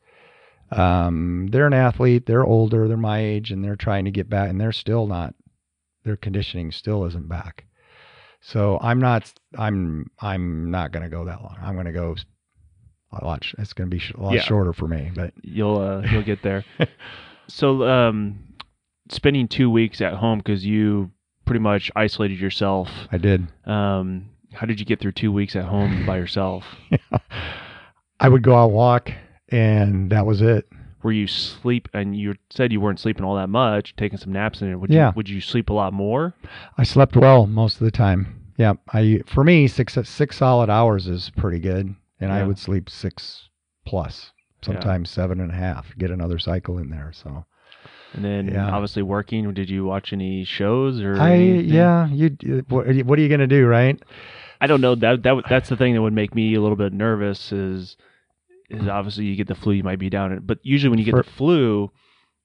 Um, 0.73 1.47
they're 1.53 1.67
an 1.67 1.73
athlete. 1.75 2.27
They're 2.27 2.45
older. 2.45 2.89
They're 2.89 2.97
my 2.97 3.21
age, 3.21 3.53
and 3.53 3.63
they're 3.65 3.77
trying 3.77 4.05
to 4.07 4.11
get 4.11 4.29
back, 4.29 4.51
and 4.51 4.61
they're 4.61 4.73
still 4.73 5.07
not. 5.07 5.35
Their 6.05 6.17
conditioning 6.17 6.73
still 6.73 7.05
isn't 7.05 7.29
back. 7.29 7.67
So 8.41 8.79
I'm 8.81 8.99
not. 8.99 9.33
I'm. 9.57 10.11
I'm 10.21 10.71
not 10.71 10.91
going 10.93 11.05
to 11.05 11.09
go 11.09 11.25
that 11.27 11.43
long. 11.43 11.57
I'm 11.63 11.75
going 11.75 11.87
to 11.87 11.93
go 11.93 12.17
a 13.13 13.25
lot. 13.25 13.47
It's 13.59 13.73
going 13.75 13.91
to 13.91 13.97
be 13.97 14.03
a 14.17 14.21
lot 14.21 14.35
Yeah. 14.35 14.41
shorter 14.43 14.73
for 14.73 14.89
me. 14.89 15.13
But 15.15 15.35
You'll 15.43 15.79
uh, 15.79 16.03
you'll 16.11 16.25
get 16.25 16.43
there. 16.43 16.65
so, 17.49 17.87
um, 17.89 18.46
spending 19.09 19.49
two 19.49 19.71
weeks 19.71 20.01
at 20.01 20.14
home 20.14 20.38
because 20.38 20.64
you 20.64 21.11
pretty 21.45 21.61
much 21.61 21.90
isolated 21.97 22.40
yourself. 22.40 22.88
I 23.12 23.19
did. 23.19 23.47
Um, 23.66 24.31
how 24.53 24.66
did 24.66 24.81
you 24.81 24.87
get 24.87 25.01
through 25.01 25.12
two 25.12 25.31
weeks 25.33 25.55
at 25.57 25.64
home 25.64 26.05
by 26.07 26.16
yourself? 26.16 26.64
I 28.21 28.29
would 28.29 28.42
go 28.42 28.55
out 28.57 28.71
walk, 28.71 29.11
and 29.51 30.11
that 30.11 30.25
was 30.27 30.40
it. 30.40 30.66
Were 31.03 31.12
you 31.12 31.27
sleep? 31.27 31.88
And 31.92 32.16
you 32.16 32.35
said 32.51 32.73
you 32.73 32.81
weren't 32.81 32.99
sleeping 32.99 33.25
all 33.25 33.37
that 33.37 33.49
much, 33.49 33.95
taking 33.97 34.19
some 34.19 34.33
naps 34.33 34.62
in 34.62 34.73
it. 34.73 34.77
Would 34.77 34.90
Yeah. 34.90 35.09
you 35.09 35.12
would 35.16 35.29
you 35.29 35.40
sleep 35.40 35.71
a 35.71 35.75
lot 35.75 35.92
more? 35.92 36.35
I 36.79 36.83
slept 36.85 37.16
well 37.16 37.47
most 37.47 37.81
of 37.81 37.85
the 37.85 37.90
time. 37.90 38.42
Yeah, 38.57 38.75
I 38.92 39.21
for 39.27 39.45
me 39.45 39.69
six 39.69 39.97
six 40.05 40.37
solid 40.38 40.71
hours 40.71 41.07
is 41.07 41.31
pretty 41.37 41.59
good, 41.61 41.95
and 42.19 42.33
I 42.33 42.42
would 42.45 42.59
sleep 42.59 42.88
six 42.90 43.49
plus, 43.87 44.33
Yeah. 44.62 44.66
sometimes 44.66 45.11
seven 45.11 45.40
and 45.40 45.53
a 45.53 45.55
half. 45.55 45.97
Get 45.99 46.11
another 46.11 46.38
cycle 46.38 46.79
in 46.79 46.88
there. 46.88 47.12
So 47.14 47.45
And 48.17 48.25
then 48.25 48.49
Yeah. 48.49 48.71
obviously 48.71 49.03
working. 49.03 49.53
Did 49.55 49.69
you 49.71 49.85
watch 49.85 50.13
any 50.13 50.45
shows 50.45 51.01
or? 51.01 51.17
I 51.21 51.33
anything? 51.35 51.69
yeah, 51.75 52.09
you 52.09 52.37
what, 52.69 52.87
are 52.89 52.93
you- 52.93 53.05
what 53.05 53.19
are 53.19 53.23
you 53.23 53.29
gonna 53.29 53.47
do, 53.47 53.67
right? 53.67 54.01
I 54.61 54.67
don't 54.67 54.81
know 54.81 54.95
that 54.95 55.23
that 55.23 55.45
that's 55.49 55.69
the 55.69 55.77
thing 55.77 55.95
that 55.95 56.01
would 56.03 56.15
make 56.15 56.35
me 56.35 56.55
a 56.55 56.61
little 56.61 56.77
bit 56.77 56.93
nervous 56.93 57.53
is 57.53 57.97
is 58.71 58.89
obviously 58.89 59.25
you 59.27 59.37
get 59.37 59.47
the 59.49 59.55
flu 59.55 59.75
you 59.75 59.83
might 59.85 59.99
be 59.99 60.09
down 60.11 60.41
but 60.45 60.59
usually 60.63 60.89
when 60.91 60.99
you 60.99 61.05
get 61.05 61.13
For- 61.13 61.23
the 61.23 61.31
flu 61.31 61.91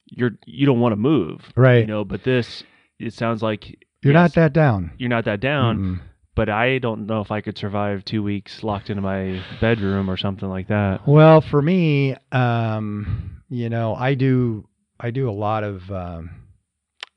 you're 0.05 0.31
you 0.45 0.65
don't 0.65 0.79
want 0.81 0.91
to 0.91 0.97
move 0.97 1.51
Right. 1.55 1.79
you 1.79 1.87
know 1.87 2.03
but 2.03 2.23
this 2.23 2.63
it 2.99 3.13
sounds 3.13 3.41
like 3.41 3.79
You're 4.03 4.13
yes, 4.13 4.21
not 4.21 4.33
that 4.35 4.53
down. 4.53 4.91
you're 4.97 5.09
not 5.09 5.23
that 5.25 5.39
down 5.39 5.79
Mm-mm. 5.79 5.99
but 6.35 6.49
I 6.49 6.77
don't 6.79 7.07
know 7.07 7.21
if 7.21 7.31
I 7.31 7.39
could 7.41 7.57
survive 7.57 8.03
2 8.05 8.21
weeks 8.21 8.61
locked 8.61 8.89
into 8.89 9.01
my 9.01 9.39
bedroom 9.61 10.09
or 10.09 10.17
something 10.17 10.49
like 10.49 10.67
that 10.67 11.07
Well, 11.07 11.39
for 11.41 11.61
me, 11.61 12.15
um, 12.31 13.41
you 13.49 13.69
know, 13.69 13.95
I 13.95 14.13
do 14.15 14.67
I 15.03 15.09
do 15.09 15.27
a 15.27 15.31
lot 15.31 15.63
of 15.63 15.91
um, 15.91 16.29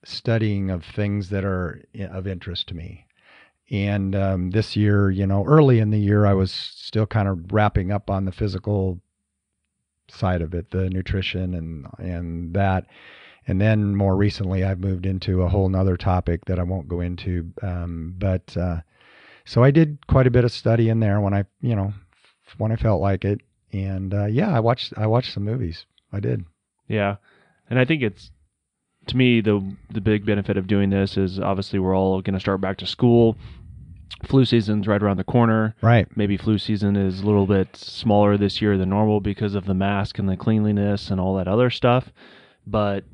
studying 0.04 0.70
of 0.70 0.84
things 0.84 1.28
that 1.28 1.44
are 1.44 1.84
of 2.10 2.26
interest 2.26 2.68
to 2.68 2.74
me. 2.74 3.06
And 3.70 4.16
um, 4.16 4.50
this 4.50 4.74
year, 4.74 5.10
you 5.10 5.26
know, 5.26 5.44
early 5.44 5.78
in 5.80 5.90
the 5.90 5.98
year, 5.98 6.24
I 6.24 6.32
was 6.32 6.50
still 6.50 7.06
kind 7.06 7.28
of 7.28 7.52
wrapping 7.52 7.92
up 7.92 8.10
on 8.10 8.24
the 8.24 8.32
physical 8.32 9.00
side 10.08 10.40
of 10.40 10.54
it, 10.54 10.70
the 10.70 10.88
nutrition 10.88 11.54
and 11.54 11.86
and 11.98 12.54
that. 12.54 12.86
And 13.46 13.60
then 13.60 13.94
more 13.94 14.16
recently, 14.16 14.64
I've 14.64 14.80
moved 14.80 15.04
into 15.04 15.42
a 15.42 15.48
whole 15.48 15.68
nother 15.68 15.98
topic 15.98 16.46
that 16.46 16.58
I 16.58 16.62
won't 16.62 16.88
go 16.88 17.00
into. 17.00 17.52
Um, 17.62 18.14
but 18.16 18.56
uh, 18.56 18.80
so 19.44 19.62
I 19.62 19.70
did 19.70 20.06
quite 20.06 20.26
a 20.26 20.30
bit 20.30 20.44
of 20.44 20.52
study 20.52 20.88
in 20.88 21.00
there 21.00 21.20
when 21.20 21.34
I, 21.34 21.44
you 21.60 21.76
know, 21.76 21.92
when 22.56 22.72
I 22.72 22.76
felt 22.76 23.02
like 23.02 23.24
it. 23.26 23.42
And 23.72 24.14
uh, 24.14 24.26
yeah, 24.26 24.54
I 24.54 24.60
watched 24.60 24.94
I 24.96 25.06
watched 25.06 25.34
some 25.34 25.44
movies. 25.44 25.84
I 26.12 26.20
did. 26.20 26.44
yeah 26.88 27.16
and 27.70 27.78
I 27.78 27.84
think 27.84 28.02
it's 28.02 28.30
to 29.06 29.16
me 29.16 29.40
the 29.40 29.76
the 29.90 30.00
big 30.00 30.24
benefit 30.24 30.56
of 30.56 30.66
doing 30.66 30.90
this 30.90 31.16
is 31.16 31.38
obviously 31.38 31.78
we're 31.78 31.96
all 31.96 32.20
going 32.22 32.34
to 32.34 32.40
start 32.40 32.60
back 32.60 32.78
to 32.78 32.86
school. 32.86 33.36
Flu 34.24 34.44
season's 34.44 34.86
right 34.86 35.02
around 35.02 35.18
the 35.18 35.24
corner. 35.24 35.74
Right. 35.82 36.06
maybe 36.16 36.36
flu 36.36 36.56
season 36.58 36.96
is 36.96 37.20
a 37.20 37.26
little 37.26 37.46
bit 37.46 37.76
smaller 37.76 38.36
this 38.38 38.62
year 38.62 38.78
than 38.78 38.88
normal 38.88 39.20
because 39.20 39.54
of 39.54 39.66
the 39.66 39.74
mask 39.74 40.18
and 40.18 40.28
the 40.28 40.36
cleanliness 40.36 41.10
and 41.10 41.20
all 41.20 41.36
that 41.36 41.48
other 41.48 41.70
stuff. 41.70 42.10
But 42.66 43.04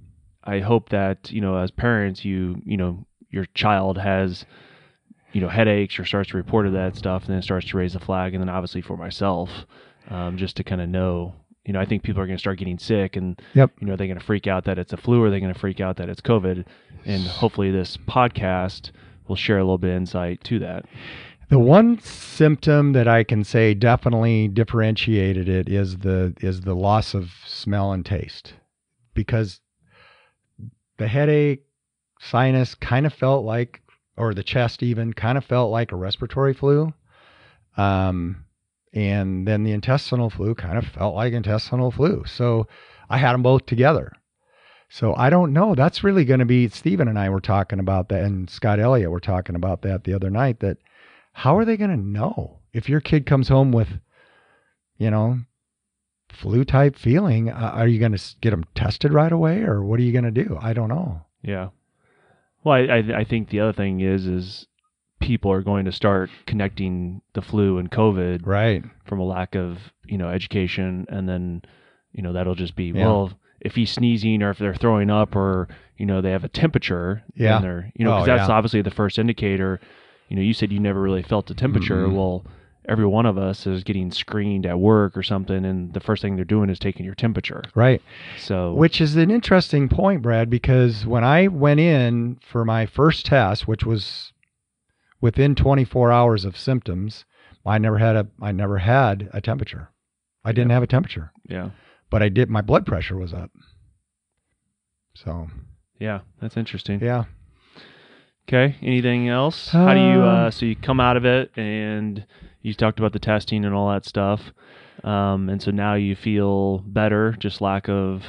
i 0.43 0.61
hope 0.61 0.89
that 0.89 1.31
you 1.31 1.41
know 1.41 1.57
as 1.57 1.71
parents 1.71 2.25
you 2.25 2.63
you 2.65 2.77
know 2.77 3.05
your 3.29 3.45
child 3.55 3.99
has 3.99 4.47
you 5.33 5.41
know 5.41 5.49
headaches 5.49 5.99
or 5.99 6.05
starts 6.07 6.31
to 6.31 6.37
report 6.37 6.67
of 6.67 6.73
that 6.73 6.97
stuff 6.97 7.25
and 7.27 7.35
then 7.35 7.43
starts 7.43 7.67
to 7.69 7.77
raise 7.77 7.93
the 7.93 8.01
flag. 8.01 8.35
And 8.35 8.43
then 8.43 8.49
obviously 8.49 8.81
for 8.81 8.97
myself 8.97 9.51
um, 10.09 10.37
just 10.37 10.57
to 10.57 10.65
kind 10.65 10.81
of 10.81 10.89
know 10.89 11.35
you 11.65 11.73
know 11.73 11.81
i 11.81 11.85
think 11.85 12.03
people 12.03 12.21
are 12.23 12.27
going 12.27 12.37
to 12.37 12.41
start 12.41 12.59
getting 12.59 12.79
sick 12.79 13.17
and 13.17 13.41
Yep. 13.55 13.73
you 13.81 13.87
know 13.87 13.97
they're 13.97 14.07
going 14.07 14.19
to 14.19 14.25
freak 14.25 14.47
out 14.47 14.65
that 14.65 14.79
it's 14.79 14.93
a 14.93 14.97
flu 14.97 15.23
or 15.23 15.31
they're 15.31 15.41
going 15.41 15.53
to 15.53 15.59
freak 15.59 15.81
out 15.81 15.97
that 15.97 16.09
it's 16.09 16.21
covid. 16.21 16.65
And 17.07 17.23
hopefully 17.27 17.71
this 17.71 17.97
podcast 17.97 18.91
will 19.27 19.37
share 19.37 19.57
a 19.59 19.63
little 19.63 19.79
bit 19.79 19.91
of 19.91 19.97
insight 19.97 20.45
to 20.45 20.59
that. 20.59 20.85
The 21.49 21.59
one 21.59 21.99
symptom 22.01 22.93
that 22.93 23.09
I 23.09 23.25
can 23.25 23.43
say 23.43 23.73
definitely 23.75 24.49
differentiated 24.49 25.49
it 25.49 25.69
is 25.69 25.99
the 25.99 26.35
is 26.41 26.61
the 26.61 26.75
loss 26.75 27.15
of 27.15 27.31
smell 27.47 27.93
and 27.93 28.05
taste, 28.05 28.53
because 29.15 29.61
the 30.99 31.09
headache, 31.09 31.65
sinus 32.21 32.75
kind 32.75 33.07
of 33.07 33.15
felt 33.15 33.45
like, 33.45 33.81
or 34.17 34.35
the 34.35 34.43
chest 34.45 34.83
even 34.83 35.13
kind 35.15 35.39
of 35.39 35.45
felt 35.45 35.71
like 35.73 35.91
a 35.93 35.97
respiratory 35.97 36.53
flu, 36.53 36.93
um, 37.79 38.45
and 38.93 39.47
then 39.47 39.63
the 39.63 39.73
intestinal 39.73 40.31
flu 40.31 40.55
kind 40.55 40.77
of 40.79 40.87
felt 40.87 41.15
like 41.15 41.33
intestinal 41.33 41.91
flu. 41.91 42.25
So 42.27 42.67
I 43.09 43.19
had 43.19 43.33
them 43.33 43.43
both 43.43 43.67
together. 43.67 44.13
So 44.89 45.15
I 45.15 45.31
don't 45.31 45.53
know. 45.53 45.75
That's 45.77 46.03
really 46.03 46.25
going 46.25 46.41
to 46.41 46.47
be 46.47 46.69
Stephen 46.69 47.07
and 47.07 47.19
I 47.19 47.29
were 47.29 47.41
talking 47.41 47.79
about 47.79 48.09
that, 48.09 48.25
and 48.25 48.51
Scott 48.51 48.81
Elliott 48.81 49.11
were 49.11 49.21
talking 49.21 49.55
about 49.55 49.83
that 49.83 50.03
the 50.05 50.15
other 50.15 50.31
night. 50.31 50.61
That 50.61 50.79
how 51.33 51.57
are 51.57 51.65
they 51.65 51.77
going 51.77 51.91
to 51.91 51.97
know 51.97 52.59
if 52.73 52.89
your 52.89 53.01
kid 53.01 53.25
comes 53.25 53.49
home 53.49 53.71
with, 53.71 53.89
you 54.99 55.11
know, 55.11 55.39
flu 56.29 56.65
type 56.65 56.97
feeling? 56.97 57.51
Uh, 57.51 57.71
are 57.75 57.87
you 57.87 58.01
going 58.01 58.17
to 58.17 58.35
get 58.41 58.51
them 58.51 58.65
tested 58.75 59.13
right 59.13 59.31
away, 59.31 59.63
or 59.63 59.85
what 59.85 60.01
are 60.01 60.03
you 60.03 60.13
going 60.13 60.25
to 60.25 60.45
do? 60.45 60.59
I 60.61 60.73
don't 60.73 60.89
know. 60.89 61.23
Yeah. 61.43 61.69
Well, 62.65 62.75
I, 62.75 62.97
I 62.97 63.19
I 63.21 63.25
think 63.25 63.49
the 63.49 63.61
other 63.61 63.73
thing 63.73 64.01
is 64.01 64.27
is 64.27 64.67
people 65.21 65.53
are 65.53 65.63
going 65.63 65.85
to 65.85 65.93
start 65.93 66.31
connecting 66.47 67.21
the 67.35 67.43
flu 67.43 67.79
and 67.79 67.91
COVID 67.91 68.47
Right. 68.47 68.83
from 69.05 69.21
a 69.21 69.25
lack 69.25 69.55
of 69.55 69.79
you 70.07 70.19
know 70.19 70.29
education, 70.29 71.07
and 71.09 71.29
then 71.29 71.63
you 72.13 72.23
know 72.23 72.33
that'll 72.33 72.55
just 72.55 72.75
be 72.77 72.87
Yeah. 72.87 73.05
well 73.07 73.33
if 73.61 73.75
he's 73.75 73.91
sneezing 73.91 74.43
or 74.43 74.51
if 74.51 74.59
they're 74.59 74.75
throwing 74.75 75.11
up 75.11 75.37
or 75.37 75.69
you 75.99 76.07
know 76.07 76.21
they 76.21 76.31
have 76.31 76.45
a 76.45 76.49
temperature, 76.49 77.23
Yeah. 77.37 77.53
then 77.55 77.63
they're 77.63 77.93
you 77.95 78.05
know 78.05 78.13
oh, 78.15 78.19
'cause 78.21 78.29
Oh, 78.29 78.37
that's 78.37 78.49
yeah. 78.49 78.55
obviously 78.55 78.83
the 78.83 78.91
first 78.91 79.19
indicator. 79.19 79.81
You 80.29 80.37
know, 80.37 80.43
you 80.43 80.53
said 80.55 80.73
you 80.73 80.79
never 80.81 81.01
really 81.01 81.23
felt 81.23 81.47
the 81.47 81.55
temperature. 81.55 82.07
Mm-mm. 82.07 82.15
Well, 82.15 82.45
every 82.89 83.05
one 83.07 83.27
of 83.27 83.37
us 83.37 83.67
is 83.67 83.85
getting 83.85 84.11
screened 84.13 84.65
at 84.65 84.79
work 84.79 85.17
or 85.17 85.23
something, 85.25 85.65
and 85.65 85.93
the 85.93 86.01
first 86.01 86.23
thing 86.23 86.37
they're 86.37 86.45
doing 86.45 86.71
is 86.71 86.79
taking 86.79 87.05
your 87.05 87.15
temperature. 87.17 87.63
Right. 87.75 88.01
So 88.39 88.73
Which 88.73 89.01
is 89.01 89.17
an 89.17 89.31
interesting 89.31 89.89
point, 89.89 90.23
Brad, 90.23 90.49
because 90.49 91.05
when 91.05 91.23
I 91.25 91.49
went 91.49 91.81
in 91.81 92.39
for 92.41 92.65
my 92.65 92.87
first 92.87 93.27
test, 93.27 93.69
which 93.69 93.85
was 93.85 94.30
within 95.21 95.55
24 95.55 96.11
hours 96.13 96.45
of 96.45 96.57
symptoms, 96.57 97.25
I 97.67 97.79
never 97.79 97.99
had 97.99 98.17
a 98.17 98.27
I 98.41 98.53
never 98.53 98.79
had 98.79 99.29
a 99.33 99.41
temperature. 99.41 99.91
I 100.45 100.53
didn't 100.53 100.71
have 100.71 100.83
a 100.83 100.87
temperature, 100.87 101.33
yeah, 101.49 101.71
but 102.11 102.23
I 102.23 102.29
did. 102.31 102.49
My 102.49 102.63
blood 102.63 102.87
pressure 102.87 103.17
was 103.17 103.33
up. 103.35 103.51
So 105.15 105.49
yeah, 105.99 106.21
that's 106.41 106.57
interesting. 106.57 107.01
yeah, 107.03 107.25
Okay. 108.49 108.77
Anything 108.83 109.29
else? 109.29 109.69
How 109.69 109.95
do 109.95 110.01
you? 110.01 110.23
Uh, 110.23 110.47
Um, 110.47 110.51
so 110.51 110.67
you 110.67 110.77
come 110.77 111.01
out 111.01 111.17
of 111.17 111.25
it, 111.25 111.51
and 111.57 112.25
you 112.63 112.75
talked 112.75 112.99
about 112.99 113.13
the 113.13 113.19
testing 113.19 113.65
and 113.65 113.75
all 113.75 113.91
that 113.91 114.05
stuff, 114.07 114.41
um, 115.05 115.49
and 115.49 115.61
so 115.63 115.71
now 115.71 115.95
you 115.95 116.17
feel 116.17 116.79
better, 116.79 117.33
just 117.39 117.61
lack 117.61 117.89
of 117.89 118.23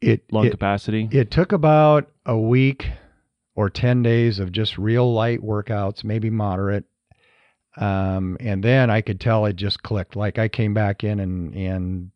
it 0.00 0.22
lung 0.30 0.46
it, 0.46 0.50
capacity. 0.50 1.08
it 1.10 1.30
took 1.30 1.52
about 1.52 2.10
a 2.26 2.38
week 2.38 2.86
or 3.58 3.68
10 3.68 4.04
days 4.04 4.38
of 4.38 4.52
just 4.52 4.78
real 4.78 5.12
light 5.12 5.40
workouts, 5.40 6.04
maybe 6.04 6.30
moderate. 6.30 6.84
Um, 7.76 8.36
and 8.38 8.62
then 8.62 8.88
I 8.88 9.00
could 9.00 9.20
tell 9.20 9.46
it 9.46 9.56
just 9.56 9.82
clicked. 9.82 10.14
Like 10.14 10.38
I 10.38 10.46
came 10.46 10.74
back 10.74 11.02
in 11.02 11.18
and, 11.18 11.52
and 11.56 12.10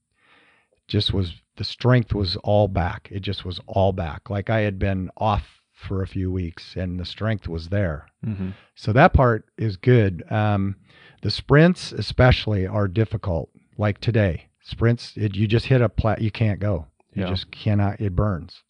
just 0.87 1.13
was, 1.13 1.33
the 1.57 1.65
strength 1.65 2.15
was 2.15 2.37
all 2.45 2.69
back. 2.69 3.09
It 3.11 3.23
just 3.23 3.45
was 3.45 3.61
all 3.67 3.93
back. 3.93 4.31
Like 4.31 4.51
I 4.51 4.61
had 4.61 4.79
been 4.79 5.11
off 5.17 5.43
for 5.73 6.01
a 6.01 6.07
few 6.07 6.31
weeks 6.31 6.77
and 6.77 7.01
the 7.01 7.05
strength 7.05 7.49
was 7.49 7.71
there. 7.71 8.07
hmm 8.23 8.51
So 8.77 8.93
that 8.93 9.13
part 9.13 9.47
is 9.59 9.77
good. 9.77 10.23
Um, 10.31 10.77
the 11.23 11.31
sprints, 11.33 11.91
especially, 11.91 12.69
are 12.69 12.87
difficult. 12.87 13.51
Like 13.77 13.99
today, 13.99 14.47
sprints, 14.61 15.15
it, 15.17 15.35
you 15.35 15.49
just 15.49 15.67
hit 15.67 15.81
a 15.81 15.89
plat, 15.89 16.21
you 16.21 16.31
can't 16.31 16.61
go. 16.61 16.87
You 17.15 17.23
Yeah. 17.25 17.31
just 17.31 17.51
cannot, 17.51 18.01
it 18.01 18.15
burns. 18.15 18.63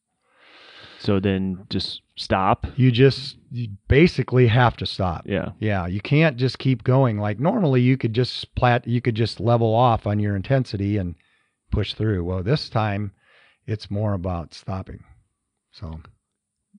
So 1.03 1.19
then 1.19 1.67
just 1.69 2.03
stop. 2.17 2.67
You 2.77 2.93
just 2.93 3.37
you 3.51 3.69
basically 3.89 4.47
have 4.47 4.77
to 4.77 4.87
stop. 4.87 5.23
Yeah. 5.27 5.51
Yeah, 5.59 5.87
you 5.89 6.01
can't 6.01 6.37
just 6.37 6.59
keep 6.59 6.85
going. 6.85 7.19
Like 7.19 7.41
normally 7.41 7.81
you 7.81 7.97
could 7.97 8.13
just 8.15 8.55
plat 8.55 8.87
you 8.87 9.01
could 9.01 9.17
just 9.17 9.41
level 9.41 9.75
off 9.75 10.07
on 10.07 10.21
your 10.21 10.37
intensity 10.37 10.97
and 10.99 11.17
push 11.73 11.95
through. 11.95 12.25
Well, 12.25 12.43
this 12.43 12.69
time 12.69 13.13
it's 13.67 13.91
more 13.91 14.15
about 14.15 14.55
stopping. 14.55 15.03
So 15.73 16.01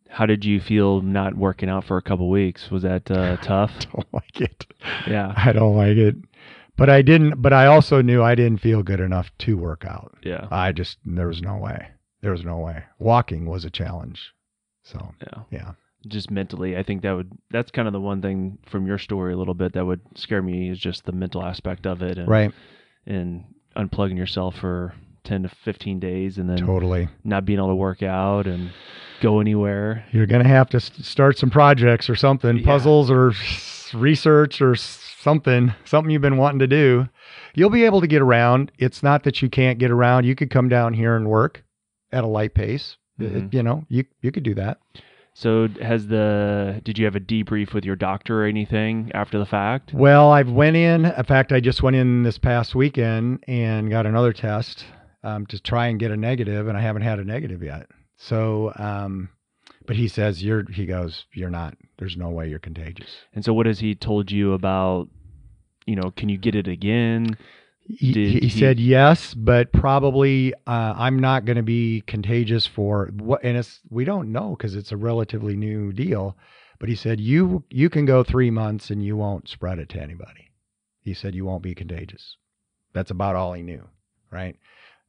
How 0.10 0.26
did 0.26 0.46
you 0.46 0.62
feel 0.62 1.02
not 1.02 1.36
working 1.36 1.70
out 1.70 1.84
for 1.86 1.98
a 1.98 2.02
couple 2.02 2.30
weeks? 2.30 2.72
Was 2.72 2.84
that 2.84 3.10
uh, 3.12 3.38
tough? 3.42 3.72
don't 3.92 4.14
like 4.14 4.40
it. 4.40 4.66
Yeah. 5.08 5.34
I 5.36 5.52
don't 5.52 5.76
like 5.76 5.98
it. 5.98 6.16
But 6.78 6.90
I 6.90 7.02
didn't. 7.02 7.42
But 7.42 7.52
I 7.54 7.66
also 7.68 8.02
knew 8.02 8.24
I 8.24 8.36
didn't 8.36 8.62
feel 8.62 8.84
good 8.84 9.00
enough 9.00 9.30
to 9.40 9.58
work 9.58 9.84
out. 9.86 10.16
Yeah. 10.24 10.48
I 10.50 10.72
just 10.72 10.98
there 11.06 11.28
was 11.28 11.42
no 11.42 11.58
way. 11.58 11.88
There 12.24 12.32
was 12.32 12.44
no 12.46 12.58
way. 12.58 12.84
Walking 13.00 13.46
was 13.46 13.66
a 13.66 13.70
challenge. 13.70 14.32
So 14.82 15.14
Yeah. 15.22 15.44
yeah, 15.52 15.72
Just 16.08 16.32
mentally, 16.32 16.76
I 16.78 16.84
think 16.84 17.02
that 17.04 17.12
would 17.16 17.32
that's 17.52 17.70
kind 17.70 17.88
of 17.88 17.94
the 17.94 18.00
one 18.02 18.22
thing 18.22 18.58
from 18.66 18.88
your 18.88 18.98
story 18.98 19.34
a 19.34 19.38
little 19.38 19.54
bit 19.54 19.74
that 19.74 19.86
would 19.86 20.00
scare 20.16 20.42
me 20.42 20.70
is 20.70 20.80
just 20.80 21.06
the 21.06 21.12
mental 21.12 21.44
aspect 21.44 21.86
of 21.86 22.02
it 22.02 22.18
and 22.18 22.28
right, 22.28 22.52
and 23.06 23.44
unplugging 23.76 24.18
yourself 24.18 24.56
for 24.56 24.94
10 25.26 25.44
to 25.44 25.50
15 25.50 26.00
days 26.00 26.38
and 26.38 26.50
then 26.50 26.58
totally. 26.58 27.08
not 27.24 27.46
being 27.46 27.60
able 27.60 27.70
to 27.70 27.76
work 27.76 28.02
out 28.04 28.46
and 28.48 28.72
go 29.22 29.40
anywhere. 29.40 30.06
You're 30.12 30.26
gonna 30.26 30.48
have 30.48 30.70
to 30.70 30.80
start 30.80 31.38
some 31.38 31.50
projects 31.50 32.10
or 32.10 32.16
something, 32.16 32.58
Yeah. 32.58 32.66
puzzles 32.66 33.10
or 33.12 33.32
research 33.94 34.62
or 34.62 34.76
something, 34.76 35.74
something 35.86 36.10
you've 36.12 36.22
been 36.22 36.38
wanting 36.38 36.60
to 36.60 36.68
do. 36.68 37.08
You'll 37.54 37.70
be 37.70 37.84
able 37.86 38.02
to 38.02 38.08
get 38.08 38.22
around. 38.22 38.72
It's 38.78 39.04
not 39.04 39.24
that 39.24 39.42
you 39.42 39.50
can't 39.50 39.78
get 39.80 39.92
around. 39.92 40.26
You 40.26 40.36
could 40.36 40.50
come 40.50 40.68
down 40.70 40.94
here 40.94 41.16
and 41.16 41.28
work 41.30 41.64
at 42.14 42.24
a 42.24 42.28
light 42.28 42.54
pace. 42.54 42.98
It- 43.20 43.34
Mhm. 43.34 43.54
you 43.54 43.64
know, 43.64 43.86
you 43.90 44.06
you 44.22 44.32
could 44.32 44.44
do 44.44 44.54
that. 44.56 44.80
So 45.36 45.68
has 45.82 46.08
the 46.08 46.80
did 46.84 46.98
you 47.00 47.06
have 47.06 47.16
a 47.16 47.20
debrief 47.20 47.74
with 47.74 47.86
your 47.86 47.96
doctor 47.96 48.44
or 48.44 48.46
anything 48.46 49.12
after 49.14 49.40
the 49.40 49.46
fact? 49.46 49.94
Well, 49.94 50.32
I've 50.32 50.52
went 50.52 50.76
in. 50.76 51.06
In 51.06 51.24
fact, 51.24 51.52
I 51.52 51.60
just 51.60 51.82
went 51.82 51.96
in 51.96 52.24
this 52.24 52.38
past 52.38 52.76
weekend 52.76 53.44
and 53.48 53.90
got 53.90 54.06
another 54.06 54.32
test 54.34 54.86
um, 55.24 55.46
to 55.48 55.60
try 55.60 55.88
and 55.88 56.00
get 56.00 56.12
a 56.12 56.18
negative, 56.18 56.68
and 56.68 56.78
I 56.78 56.82
haven't 56.82 57.02
had 57.04 57.18
a 57.20 57.24
negative 57.24 57.64
yet. 57.64 57.88
So, 58.18 58.74
um, 58.78 59.30
but 59.88 59.96
he 59.96 60.08
says 60.08 60.44
you're. 60.44 60.70
He 60.72 60.86
goes, 60.86 61.26
you're 61.34 61.50
not. 61.50 61.76
There's 61.98 62.16
no 62.18 62.30
way 62.30 62.48
you're 62.50 62.60
contagious. 62.60 63.10
And 63.34 63.44
so 63.44 63.54
what 63.54 63.66
has 63.66 63.80
he 63.80 63.96
told 63.96 64.32
you 64.32 64.54
about 64.54 65.08
you 65.86 65.96
know, 65.98 66.12
can 66.16 66.30
you 66.30 66.38
get 66.38 66.56
it 66.56 66.68
again? 66.68 67.36
He, 67.86 68.40
he- 68.40 68.50
said 68.50 68.80
yes, 68.80 69.34
but 69.34 69.72
probably 69.74 70.54
uh, 70.66 70.94
I'm 70.96 71.20
not 71.20 71.46
going 71.46 71.58
to 71.58 71.64
be 71.64 72.02
contagious 72.08 72.66
for 72.66 73.08
what. 73.18 73.44
And 73.44 73.58
it's 73.58 73.82
we 73.90 74.06
don't 74.06 74.32
know 74.32 74.56
because 74.58 74.76
it's 74.76 74.92
a 74.92 74.98
relatively 74.98 75.56
new 75.56 75.92
deal. 75.92 76.38
But 76.80 76.90
he 76.90 76.96
said 76.96 77.20
you 77.20 77.64
you 77.70 77.90
can 77.90 78.06
go 78.06 78.24
three 78.24 78.50
months 78.52 78.90
and 78.90 79.04
you 79.04 79.16
won't 79.18 79.48
spread 79.50 79.80
it 79.80 79.90
to 79.90 80.02
anybody. 80.02 80.52
He 81.02 81.14
said 81.14 81.36
you 81.36 81.46
won't 81.46 81.64
be 81.64 81.76
contagious. 81.76 82.38
That's 82.94 83.12
about 83.12 83.36
all 83.36 83.54
he 83.54 83.62
knew, 83.64 83.84
right? 84.32 84.56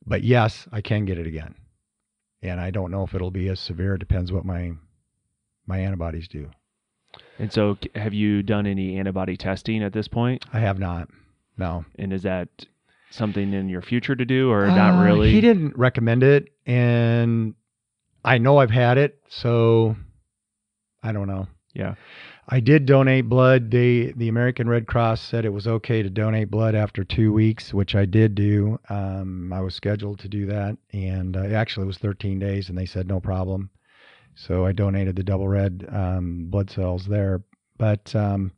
But 0.07 0.23
yes, 0.25 0.67
I 0.73 0.81
can 0.81 1.05
get 1.05 1.19
it 1.19 1.27
again, 1.27 1.55
and 2.43 2.61
I 2.61 2.71
don't 2.71 2.91
know 2.91 3.05
if 3.05 3.15
it'll 3.15 3.31
be 3.31 3.49
as 3.49 3.61
severe. 3.61 3.95
It 3.95 3.99
depends 4.01 4.33
what 4.33 4.45
my 4.45 4.73
my 5.67 5.79
antibodies 5.79 6.29
do. 6.29 6.51
And 7.39 7.53
so 7.53 7.79
have 7.95 8.13
you 8.15 8.43
done 8.43 8.67
any 8.67 8.99
antibody 8.99 9.37
testing 9.37 9.83
at 9.83 9.93
this 9.93 10.09
point? 10.09 10.45
I 10.53 10.59
have 10.61 10.79
not. 10.79 11.09
No. 11.57 11.85
And 11.99 12.13
is 12.13 12.23
that 12.23 12.49
something 13.11 13.53
in 13.53 13.69
your 13.69 13.83
future 13.83 14.17
to 14.17 14.25
do 14.25 14.51
or 14.51 14.67
not 14.67 15.01
Uh, 15.01 15.05
really? 15.05 15.31
He 15.33 15.41
didn't 15.41 15.77
recommend 15.77 16.23
it, 16.23 16.49
and 16.67 17.55
I 18.25 18.39
know 18.39 18.59
I've 18.59 18.71
had 18.71 18.99
it, 18.99 19.21
so 19.29 19.97
I 21.03 21.13
don't 21.13 21.29
know. 21.29 21.47
Yeah. 21.75 21.95
I 22.49 22.61
did 22.61 22.87
donate 22.87 23.29
blood. 23.29 23.71
They, 23.71 24.13
the 24.17 24.29
American 24.29 24.69
Red 24.69 24.87
Cross 24.87 25.23
said 25.23 25.45
it 25.45 25.53
was 25.53 25.67
okay 25.67 26.03
to 26.03 26.11
donate 26.11 26.51
blood 26.51 26.75
after 26.75 27.03
two 27.03 27.33
weeks, 27.33 27.73
which 27.73 27.95
I 27.95 28.05
did 28.05 28.35
do. 28.35 28.79
Um, 28.91 29.53
I 29.53 29.61
was 29.61 29.75
scheduled 29.75 30.19
to 30.21 30.29
do 30.29 30.47
that, 30.47 30.77
and 30.93 31.37
uh, 31.37 31.47
actually 31.47 31.85
it 31.85 31.89
was 31.89 31.99
13 31.99 32.39
days, 32.39 32.69
and 32.69 32.77
they 32.77 32.87
said 32.87 33.09
no 33.09 33.19
problem. 33.19 33.71
So 34.35 34.67
I 34.67 34.73
donated 34.73 35.17
the 35.17 35.23
double 35.23 35.49
red 35.49 35.87
um, 35.91 36.47
blood 36.51 36.71
cells 36.71 37.07
there. 37.07 37.43
But 37.79 38.15
um, 38.15 38.53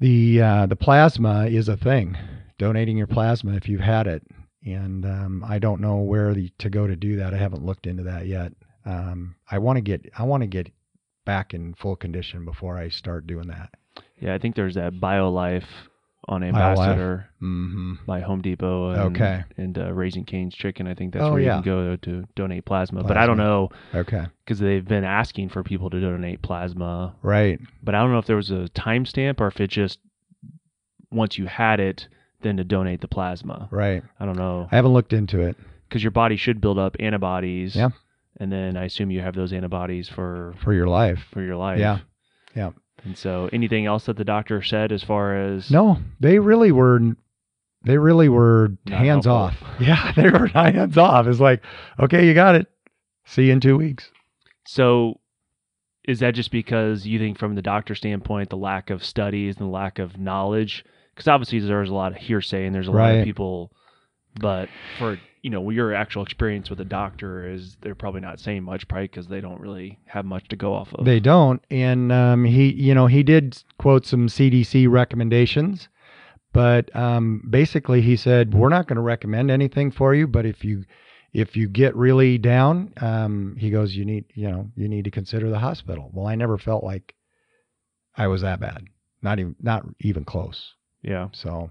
the 0.00 0.40
uh, 0.40 0.66
the 0.66 0.76
plasma 0.76 1.46
is 1.46 1.68
a 1.68 1.76
thing. 1.76 2.16
Donating 2.58 2.96
your 2.96 3.06
plasma 3.06 3.54
if 3.54 3.68
you've 3.68 3.80
had 3.80 4.06
it, 4.06 4.22
and 4.64 5.04
um, 5.04 5.44
I 5.46 5.58
don't 5.58 5.80
know 5.80 5.96
where 5.96 6.32
the, 6.34 6.50
to 6.58 6.70
go 6.70 6.86
to 6.86 6.94
do 6.94 7.16
that. 7.16 7.34
I 7.34 7.36
haven't 7.38 7.64
looked 7.64 7.86
into 7.86 8.04
that 8.04 8.26
yet. 8.26 8.52
Um, 8.86 9.36
I 9.50 9.58
want 9.58 9.76
to 9.76 9.80
get 9.80 10.08
I 10.16 10.22
want 10.24 10.42
to 10.42 10.46
get 10.46 10.70
back 11.24 11.54
in 11.54 11.74
full 11.74 11.96
condition 11.96 12.44
before 12.44 12.78
I 12.78 12.90
start 12.90 13.26
doing 13.26 13.48
that. 13.48 13.70
Yeah, 14.20 14.34
I 14.34 14.38
think 14.38 14.54
there's 14.54 14.74
that 14.74 14.94
BioLife 14.94 15.64
on 16.26 16.42
Ambassador 16.42 17.26
Mm-hmm. 17.42 17.94
by 18.06 18.20
Home 18.20 18.40
Depot 18.40 18.90
and, 18.90 19.00
Okay. 19.16 19.44
and 19.58 19.76
uh, 19.78 19.92
Raising 19.92 20.24
Cane's 20.24 20.54
Chicken. 20.54 20.86
I 20.86 20.94
think 20.94 21.12
that's 21.12 21.24
Oh, 21.24 21.32
where 21.32 21.40
yeah. 21.42 21.58
you 21.58 21.62
can 21.62 21.72
go 21.72 21.96
to 21.96 22.24
donate 22.34 22.64
plasma. 22.64 23.04
But 23.04 23.16
I 23.18 23.26
don't 23.26 23.36
know 23.36 23.68
Okay. 23.94 24.24
because 24.44 24.58
they've 24.58 24.86
been 24.86 25.04
asking 25.04 25.50
for 25.50 25.62
people 25.62 25.90
to 25.90 26.00
donate 26.00 26.40
plasma. 26.42 27.14
Right. 27.22 27.60
But 27.82 27.94
I 27.94 28.00
don't 28.00 28.12
know 28.12 28.18
if 28.18 28.26
there 28.26 28.36
was 28.36 28.50
a 28.50 28.68
timestamp 28.74 29.40
or 29.40 29.48
if 29.48 29.60
it 29.60 29.68
just 29.70 29.98
once 31.10 31.38
you 31.38 31.46
had 31.46 31.80
it, 31.80 32.08
then 32.42 32.56
to 32.56 32.64
donate 32.64 33.00
the 33.00 33.08
plasma. 33.08 33.68
Right. 33.70 34.02
I 34.18 34.24
don't 34.24 34.36
know 34.36 34.68
I 34.72 34.76
haven't 34.76 34.92
looked 34.92 35.12
into 35.12 35.40
it. 35.40 35.56
because 35.88 36.02
your 36.02 36.10
body 36.10 36.36
should 36.36 36.60
build 36.60 36.78
up 36.78 36.96
antibodies. 37.00 37.76
Yeah. 37.76 37.90
And 38.40 38.50
then 38.50 38.76
I 38.76 38.84
assume 38.84 39.10
you 39.10 39.20
have 39.20 39.34
those 39.34 39.52
antibodies 39.52 40.08
for 40.08 40.54
for 40.64 40.72
your 40.72 40.88
life. 40.88 41.20
for 41.32 41.42
your 41.42 41.56
life. 41.56 41.78
Yeah. 41.78 41.98
Yeah. 42.56 42.70
And 43.04 43.16
so, 43.18 43.50
anything 43.52 43.84
else 43.86 44.06
that 44.06 44.16
the 44.16 44.24
doctor 44.24 44.62
said 44.62 44.90
as 44.90 45.02
far 45.02 45.36
as 45.36 45.70
No, 45.70 45.98
they 46.20 46.38
really 46.38 46.72
were. 46.72 47.00
They 47.84 47.98
really 47.98 48.30
were 48.30 48.70
Not 48.86 48.98
hands 48.98 49.26
helpful. 49.26 49.66
off. 49.66 49.78
Yeah, 49.80 50.12
they 50.12 50.30
were 50.30 50.46
hands 50.46 50.96
off. 50.96 51.26
It's 51.26 51.40
like, 51.40 51.62
okay, 52.00 52.26
you 52.26 52.32
got 52.32 52.54
it. 52.54 52.66
See 53.26 53.46
you 53.46 53.52
in 53.52 53.60
two 53.60 53.76
weeks. 53.76 54.10
So, 54.66 55.20
is 56.08 56.20
that 56.20 56.34
just 56.34 56.50
because 56.50 57.06
you 57.06 57.18
think, 57.18 57.38
from 57.38 57.54
the 57.56 57.62
doctor 57.62 57.94
standpoint, 57.94 58.48
the 58.48 58.56
lack 58.56 58.88
of 58.88 59.04
studies 59.04 59.56
and 59.58 59.66
the 59.66 59.70
lack 59.70 59.98
of 59.98 60.18
knowledge? 60.18 60.82
Because 61.14 61.28
obviously, 61.28 61.60
there's 61.60 61.90
a 61.90 61.94
lot 61.94 62.12
of 62.12 62.18
hearsay 62.18 62.64
and 62.64 62.74
there's 62.74 62.88
a 62.88 62.90
lot 62.92 63.14
of 63.16 63.24
people, 63.24 63.70
but 64.40 64.68
for 64.98 65.18
you 65.44 65.50
know 65.50 65.68
your 65.68 65.92
actual 65.92 66.22
experience 66.22 66.70
with 66.70 66.80
a 66.80 66.86
doctor 66.86 67.46
is 67.46 67.76
they're 67.82 67.94
probably 67.94 68.22
not 68.22 68.40
saying 68.40 68.62
much, 68.62 68.88
probably 68.88 69.08
because 69.08 69.28
they 69.28 69.42
don't 69.42 69.60
really 69.60 69.98
have 70.06 70.24
much 70.24 70.48
to 70.48 70.56
go 70.56 70.72
off 70.72 70.94
of. 70.94 71.04
They 71.04 71.20
don't, 71.20 71.62
and 71.70 72.10
um, 72.10 72.44
he, 72.46 72.72
you 72.72 72.94
know, 72.94 73.06
he 73.08 73.22
did 73.22 73.62
quote 73.78 74.06
some 74.06 74.28
CDC 74.28 74.90
recommendations, 74.90 75.88
but 76.54 76.94
um, 76.96 77.46
basically 77.50 78.00
he 78.00 78.16
said 78.16 78.54
we're 78.54 78.70
not 78.70 78.86
going 78.86 78.96
to 78.96 79.02
recommend 79.02 79.50
anything 79.50 79.90
for 79.90 80.14
you, 80.14 80.26
but 80.26 80.46
if 80.46 80.64
you 80.64 80.86
if 81.34 81.56
you 81.56 81.68
get 81.68 81.94
really 81.94 82.38
down, 82.38 82.94
um, 83.02 83.54
he 83.58 83.68
goes, 83.68 83.94
you 83.94 84.06
need, 84.06 84.24
you 84.34 84.50
know, 84.50 84.70
you 84.76 84.88
need 84.88 85.04
to 85.04 85.10
consider 85.10 85.50
the 85.50 85.58
hospital. 85.58 86.08
Well, 86.14 86.26
I 86.26 86.36
never 86.36 86.56
felt 86.56 86.84
like 86.84 87.14
I 88.16 88.28
was 88.28 88.40
that 88.40 88.60
bad, 88.60 88.84
not 89.20 89.38
even 89.38 89.56
not 89.60 89.84
even 90.00 90.24
close. 90.24 90.72
yeah. 91.02 91.28
So 91.32 91.70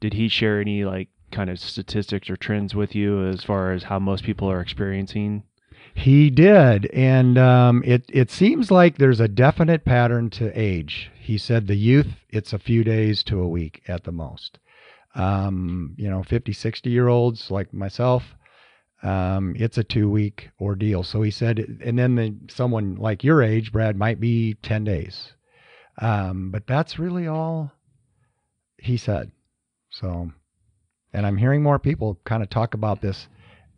Did 0.00 0.14
he 0.14 0.28
share 0.28 0.60
any 0.60 0.84
like 0.84 1.08
kind 1.32 1.50
of 1.50 1.58
statistics 1.58 2.30
or 2.30 2.36
trends 2.36 2.74
with 2.74 2.94
you 2.94 3.26
as 3.26 3.42
far 3.42 3.72
as 3.72 3.84
how 3.84 3.98
most 3.98 4.24
people 4.24 4.50
are 4.50 4.60
experiencing? 4.60 5.42
He 5.94 6.30
did, 6.30 6.86
and 6.86 7.36
um, 7.36 7.82
it 7.84 8.04
it 8.08 8.30
seems 8.30 8.70
like 8.70 8.96
there's 8.96 9.20
a 9.20 9.28
definite 9.28 9.84
pattern 9.84 10.30
to 10.30 10.58
age. 10.58 11.10
He 11.18 11.36
said 11.36 11.66
the 11.66 11.74
youth, 11.74 12.14
it's 12.30 12.52
a 12.52 12.58
few 12.58 12.84
days 12.84 13.22
to 13.24 13.40
a 13.40 13.48
week 13.48 13.82
at 13.88 14.04
the 14.04 14.12
most. 14.12 14.58
Um, 15.14 15.94
you 15.98 16.08
know, 16.08 16.22
50, 16.22 16.52
60 16.52 16.88
year 16.88 17.08
olds 17.08 17.50
like 17.50 17.74
myself, 17.74 18.34
um, 19.02 19.54
it's 19.58 19.76
a 19.76 19.84
two 19.84 20.08
week 20.08 20.50
ordeal. 20.60 21.02
So 21.02 21.22
he 21.22 21.30
said, 21.30 21.58
and 21.84 21.98
then 21.98 22.14
the, 22.14 22.34
someone 22.48 22.94
like 22.94 23.24
your 23.24 23.42
age, 23.42 23.72
Brad, 23.72 23.96
might 23.96 24.20
be 24.20 24.54
10 24.62 24.84
days. 24.84 25.32
Um, 26.00 26.50
but 26.50 26.66
that's 26.66 26.98
really 26.98 27.26
all 27.26 27.72
he 28.78 28.96
said. 28.96 29.30
So, 29.90 30.32
and 31.12 31.26
I'm 31.26 31.36
hearing 31.36 31.62
more 31.62 31.78
people 31.78 32.18
kind 32.24 32.42
of 32.42 32.50
talk 32.50 32.74
about 32.74 33.00
this 33.00 33.28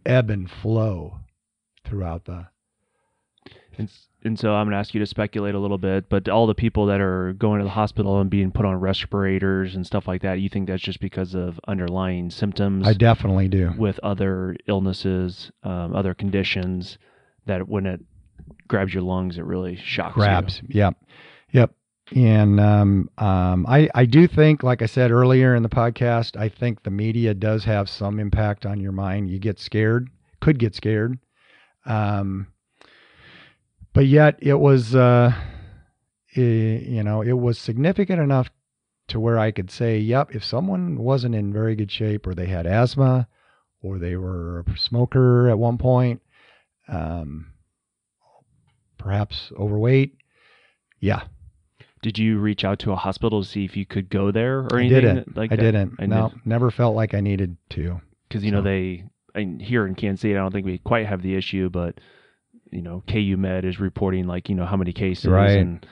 ebb 0.07 0.31
and 0.31 0.51
flow 0.51 1.19
throughout 1.85 2.25
the 2.25 2.47
And, 3.77 3.91
and 4.23 4.39
so 4.39 4.55
I'm 4.55 4.67
going 4.67 4.73
to 4.73 4.79
ask 4.79 4.95
you 4.95 5.01
to 5.01 5.07
speculate 5.07 5.55
a 5.55 5.59
little 5.59 5.79
bit, 5.79 6.09
but 6.09 6.29
all 6.29 6.47
the 6.47 6.55
people 6.55 6.87
that 6.87 7.01
are 7.01 7.33
going 7.33 7.59
to 7.59 7.65
the 7.65 7.71
hospital 7.71 8.21
and 8.21 8.31
being 8.31 8.53
put 8.53 8.65
on 8.65 8.77
respirators 8.77 9.75
and 9.75 9.87
stuff 9.87 10.07
like 10.07 10.23
that, 10.23 10.41
you 10.41 10.49
think 10.49 10.69
that's 10.69 10.83
just 10.83 11.01
because 11.01 11.35
of 11.35 11.61
underlying 11.67 12.31
symptoms 12.31 12.87
I 12.87 12.95
definitely 12.95 13.49
do. 13.49 13.73
with 13.77 13.99
other 14.03 14.57
illnesses, 14.67 15.51
um, 15.63 15.95
other 15.95 16.15
conditions 16.15 16.99
that 17.47 17.69
when 17.69 17.87
it 17.87 18.01
grabs 18.69 18.95
your 18.95 19.03
lungs, 19.03 19.39
it 19.39 19.45
really 19.45 19.77
shocks 19.77 20.15
Grabs. 20.15 20.63
Yep. 20.69 20.97
Yep. 21.53 21.75
And 22.13 22.61
um, 22.61 23.09
um, 23.17 23.65
I, 23.67 23.89
I 23.95 24.05
do 24.05 24.27
think, 24.27 24.63
like 24.63 24.83
I 24.83 24.87
said 24.87 25.11
earlier 25.11 25.55
in 25.55 25.63
the 25.63 25.69
podcast, 25.71 26.37
I 26.39 26.49
think 26.51 26.83
the 26.83 26.91
media 26.91 27.33
does 27.33 27.65
have 27.65 27.89
some 27.89 28.21
impact 28.21 28.67
on 28.67 28.79
your 28.79 28.93
mind. 28.93 29.31
You 29.31 29.39
get 29.39 29.59
scared, 29.59 30.11
could 30.41 30.59
get 30.59 30.75
scared. 30.75 31.19
Um, 31.87 32.49
but 33.95 34.07
yet 34.07 34.37
it 34.41 34.55
was, 34.61 34.95
uh, 34.95 35.33
i- 36.37 36.41
you 36.41 37.03
know, 37.03 37.23
it 37.23 37.33
was 37.39 37.59
significant 37.59 38.21
enough 38.21 38.51
to 39.09 39.19
where 39.21 39.39
I 39.39 39.51
could 39.51 39.71
say, 39.71 39.99
yep, 39.99 40.35
if 40.35 40.45
someone 40.45 40.99
wasn't 40.99 41.35
in 41.35 41.53
very 41.53 41.75
good 41.75 41.91
shape 41.91 42.27
or 42.27 42.35
they 42.35 42.47
had 42.47 42.67
asthma 42.67 43.29
or 43.83 43.99
they 43.99 44.17
were 44.17 44.61
a 44.61 44.77
smoker 44.77 45.49
at 45.49 45.59
one 45.59 45.79
point, 45.79 46.21
um, 46.89 47.53
perhaps 48.99 49.53
overweight, 49.59 50.17
yeah. 51.01 51.25
Did 52.05 52.19
you 52.19 52.39
reach 52.39 52.65
out 52.67 52.79
to 52.81 52.93
a 52.93 52.97
hospital 52.97 53.43
to 53.43 53.49
see 53.49 53.65
if 53.65 53.77
you 53.79 53.87
could 53.87 54.11
go 54.11 54.31
there 54.31 54.61
or 54.71 54.79
I 54.79 54.89
didn't. 54.89 55.35
like 55.37 55.51
I 55.53 55.57
that? 55.57 55.63
didn't. 55.63 55.95
And 55.99 56.11
no, 56.11 56.33
never 56.45 56.71
felt 56.71 56.95
like 56.95 57.15
I 57.15 57.21
needed 57.21 57.57
to. 57.71 57.99
because 58.29 58.45
you 58.45 58.51
know 58.53 58.59
So- 58.59 58.65
they 58.65 59.05
and 59.35 59.61
here 59.61 59.87
in 59.87 59.95
Kansas 59.95 60.21
City, 60.21 60.35
I 60.35 60.37
don't 60.39 60.53
think 60.53 60.67
we 60.67 60.77
quite 60.79 61.07
have 61.07 61.23
the 61.23 61.35
issue, 61.35 61.71
but 61.71 61.99
you 62.71 62.83
know, 62.83 63.03
KU 63.09 63.37
Med 63.39 63.65
is 63.65 63.81
reporting 63.81 64.27
like 64.27 64.49
you 64.51 64.55
know 64.55 64.67
how 64.67 64.77
many 64.77 64.93
cases, 64.93 65.27
Right. 65.27 65.59
and 65.59 65.85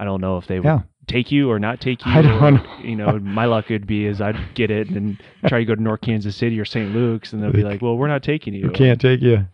I 0.00 0.04
don't 0.06 0.20
know 0.22 0.38
if 0.38 0.46
they 0.46 0.58
would 0.58 0.64
Yeah. 0.64 0.80
take 1.06 1.30
you 1.30 1.50
or 1.50 1.58
not 1.58 1.80
take 1.82 2.02
you. 2.06 2.12
I 2.12 2.22
don't 2.22 2.42
or, 2.42 2.50
know. 2.52 2.64
You 2.82 2.96
know, 2.96 3.18
my 3.18 3.44
luck 3.44 3.68
would 3.68 3.86
be 3.86 4.06
is 4.06 4.20
I'd 4.22 4.38
get 4.54 4.70
it 4.70 4.88
and 4.88 5.20
try 5.48 5.58
to 5.58 5.64
go 5.66 5.74
to 5.74 5.82
North 5.82 6.00
Kansas 6.00 6.34
City 6.34 6.58
or 6.58 6.64
St. 6.64 6.94
Luke's, 6.94 7.32
and 7.34 7.42
they'll 7.42 7.52
be 7.52 7.62
like, 7.62 7.82
"Well, 7.82 7.96
we're 7.98 8.08
not 8.08 8.22
taking 8.22 8.54
you." 8.54 8.68
We 8.68 8.72
can't 8.74 9.00
take 9.00 9.20
you. 9.20 9.46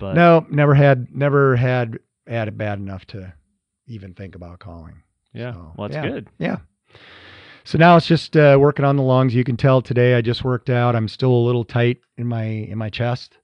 But 0.00 0.14
No, 0.14 0.46
never 0.50 0.74
had, 0.74 1.14
never 1.14 1.56
had 1.56 1.98
had 2.26 2.48
it 2.48 2.56
bad 2.56 2.78
enough 2.78 3.04
to 3.08 3.34
even 3.86 4.14
think 4.14 4.34
about 4.34 4.60
calling. 4.60 5.02
Yeah, 5.38 5.52
So, 5.52 5.72
well, 5.76 5.88
that's 5.88 6.04
yeah. 6.04 6.10
good. 6.10 6.28
Yeah. 6.38 6.56
So 7.64 7.76
now 7.78 7.96
it's 7.96 8.06
just 8.06 8.36
uh, 8.36 8.56
working 8.58 8.84
on 8.84 8.96
the 8.96 9.02
lungs. 9.02 9.34
You 9.34 9.44
can 9.44 9.56
tell 9.56 9.82
today 9.82 10.14
I 10.14 10.22
just 10.22 10.42
worked 10.42 10.70
out. 10.70 10.96
I'm 10.96 11.08
still 11.08 11.32
a 11.32 11.44
little 11.46 11.64
tight 11.64 11.98
in 12.16 12.26
my 12.26 12.44
in 12.44 12.78
my 12.78 12.88
chest, 12.90 13.36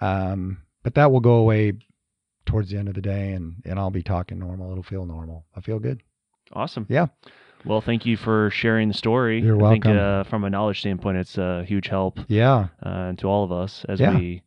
um, 0.00 0.58
but 0.84 0.94
that 0.94 1.10
will 1.10 1.20
go 1.20 1.34
away 1.36 1.72
towards 2.46 2.70
the 2.70 2.78
end 2.78 2.88
of 2.88 2.94
the 2.94 3.00
day, 3.00 3.32
and 3.32 3.56
and 3.64 3.78
I'll 3.80 3.90
be 3.90 4.02
talking 4.02 4.38
normal. 4.38 4.70
It'll 4.70 4.82
feel 4.84 5.04
normal. 5.04 5.46
I 5.56 5.60
feel 5.60 5.78
good. 5.80 6.00
Awesome. 6.52 6.86
Yeah. 6.88 7.06
Well, 7.64 7.80
thank 7.80 8.06
you 8.06 8.16
for 8.16 8.50
sharing 8.50 8.88
the 8.88 8.94
story. 8.94 9.40
You're 9.40 9.64
I 9.64 9.70
think 9.72 9.84
welcome. 9.84 10.00
uh, 10.00 10.24
from 10.24 10.44
a 10.44 10.50
knowledge 10.50 10.80
standpoint, 10.80 11.16
it's 11.18 11.38
a 11.38 11.64
huge 11.64 11.86
help 11.88 12.18
Yeah. 12.28 12.68
uh, 12.82 13.12
to 13.14 13.26
all 13.28 13.44
of 13.44 13.52
us 13.52 13.84
as 13.88 14.00
Yeah. 14.00 14.16
we 14.18 14.42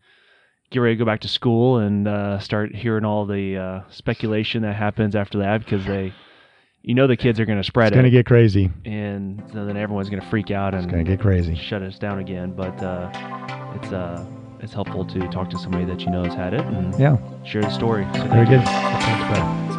get 0.70 0.80
ready 0.80 0.96
to 0.96 1.00
go 1.00 1.06
back 1.06 1.22
to 1.22 1.30
school 1.30 1.78
and 1.78 2.08
uh, 2.10 2.40
start 2.40 2.76
hearing 2.76 3.06
all 3.06 3.26
the 3.26 3.58
uh, 3.58 3.82
speculation 3.90 4.64
that 4.64 4.76
happens 4.76 5.16
after 5.16 5.38
that 5.40 5.60
because 5.60 5.86
they, 5.86 6.14
you 6.88 6.94
know, 6.94 7.08
the 7.08 7.18
kids 7.18 7.40
are 7.40 7.46
going 7.46 7.58
to 7.58 7.64
spread 7.64 7.88
it. 7.88 7.96
It's 7.96 7.96
gonna 7.98 8.10
get 8.12 8.26
crazy. 8.26 8.70
and 8.86 9.42
so 9.52 9.66
then 9.66 9.76
everyone's 9.76 10.10
going 10.10 10.22
to 10.22 10.30
freak 10.30 10.52
out 10.52 10.74
It's 10.74 10.84
and 10.84 10.92
gonna 10.92 11.04
get 11.04 11.20
crazy. 11.20 11.56
shut 11.56 11.82
us 11.82 11.98
down 11.98 12.20
again. 12.20 12.52
But 12.52 12.82
uh, 12.84 13.10
it's 13.82 13.92
uh, 13.92 14.24
it's 14.62 14.74
helpful 14.74 15.04
to 15.06 15.28
talk 15.30 15.50
to 15.50 15.58
somebody 15.58 15.86
that 15.86 16.02
you 16.02 16.10
know 16.12 16.24
has 16.24 16.34
had 16.34 16.54
it 16.54 16.62
and 16.62 16.98
Yeah. 17.00 17.18
share 17.44 17.62
the 17.64 17.70
story. 17.72 18.06
So 18.16 18.24
Very 18.28 18.46
good. 18.46 18.64
Thanks, 18.64 19.40
Brad. 19.40 19.75